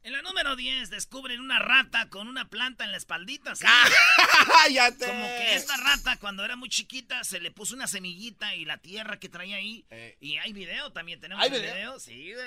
En 0.03 0.13
la 0.13 0.23
número 0.23 0.57
10 0.57 0.89
descubren 0.89 1.41
una 1.41 1.59
rata 1.59 2.09
con 2.09 2.29
una 2.29 2.49
planta 2.49 2.85
en 2.85 2.93
la 2.93 2.97
espaldita. 2.97 3.55
¿sí? 3.55 3.67
¡Cállate! 4.47 5.07
Como 5.07 5.27
que 5.27 5.55
esta 5.55 5.77
rata 5.77 6.17
cuando 6.17 6.45
era 6.45 6.57
muy 6.57 6.71
chiquita 6.71 7.25
se 7.25 7.41
le 7.41 7.51
puso 7.51 7.75
una 7.75 7.87
semillita 7.87 8.55
y 8.55 8.65
la 8.65 8.79
tierra 8.79 9.19
que 9.19 9.29
traía 9.29 9.57
ahí. 9.57 9.85
Eh. 9.91 10.17
Y 10.21 10.39
hay 10.39 10.53
video 10.53 10.93
también, 10.93 11.21
tenemos 11.21 11.45
¿Hay 11.45 11.51
video? 11.51 11.75
video. 11.75 12.01
Sí, 12.01 12.33
güey. 12.33 12.47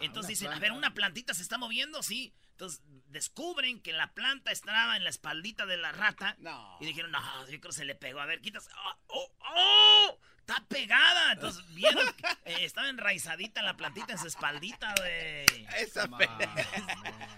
Entonces 0.00 0.28
dicen, 0.28 0.52
a 0.52 0.58
ver, 0.58 0.72
una 0.72 0.94
plantita 0.94 1.34
se 1.34 1.42
está 1.42 1.58
moviendo, 1.58 2.02
sí. 2.02 2.32
Entonces 2.52 2.80
descubren 3.08 3.80
que 3.80 3.92
la 3.92 4.14
planta 4.14 4.52
estaba 4.52 4.96
en 4.96 5.04
la 5.04 5.10
espaldita 5.10 5.66
de 5.66 5.76
la 5.76 5.92
rata. 5.92 6.36
No. 6.38 6.78
Y 6.80 6.86
dijeron, 6.86 7.10
no, 7.10 7.20
yo 7.42 7.60
creo 7.60 7.60
que 7.60 7.72
se 7.72 7.84
le 7.84 7.94
pegó. 7.94 8.20
A 8.20 8.26
ver, 8.26 8.40
quitas. 8.40 8.68
¡Oh! 8.74 8.96
oh, 9.08 9.32
oh, 9.40 10.18
Está 10.46 10.62
pegada. 10.68 11.32
Entonces 11.32 11.64
vieron, 11.74 12.04
güey. 12.44 12.64
Estaba 12.64 12.90
enraizadita 12.90 13.62
la 13.62 13.78
plantita 13.78 14.12
en 14.12 14.18
su 14.18 14.26
espaldita, 14.26 14.92
güey. 14.98 15.66
Esa 15.78 16.06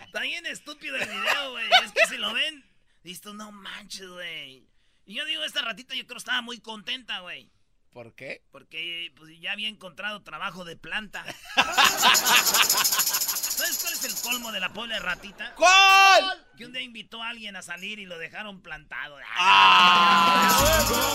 Está 0.07 0.21
bien 0.23 0.45
estúpido 0.47 0.97
el 0.97 1.09
video, 1.09 1.53
güey. 1.53 1.69
Es 1.85 1.93
que 1.93 2.05
si 2.09 2.17
lo 2.17 2.35
ven, 2.35 2.65
listo, 3.05 3.33
no 3.33 3.53
manches, 3.53 4.09
güey. 4.09 4.69
Y 5.05 5.15
yo 5.15 5.25
digo, 5.25 5.45
esta 5.45 5.63
ratita 5.63 5.95
yo 5.95 6.05
creo 6.05 6.19
estaba 6.19 6.43
muy 6.43 6.59
contenta, 6.59 7.21
güey. 7.21 7.49
¿Por 7.93 8.17
qué? 8.17 8.43
Porque 8.51 9.13
pues, 9.17 9.39
ya 9.41 9.53
había 9.53 9.69
encontrado 9.69 10.25
trabajo 10.25 10.65
de 10.65 10.77
planta. 10.77 11.25
¿Sabes 13.57 13.79
cuál 13.81 13.93
es 13.95 14.05
el 14.05 14.15
colmo 14.21 14.51
de 14.51 14.59
la 14.59 14.73
pobre 14.73 14.99
ratita? 14.99 15.55
¿Cuál? 15.55 16.45
Que 16.57 16.67
un 16.67 16.73
día 16.73 16.83
invitó 16.83 17.23
a 17.23 17.29
alguien 17.29 17.55
a 17.55 17.63
salir 17.63 18.01
y 18.01 18.05
lo 18.05 18.19
dejaron 18.19 18.63
plantado. 18.63 19.17
¡Ah! 19.39 20.59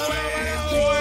bueno, 0.08 0.90
¡Ah, 0.90 1.01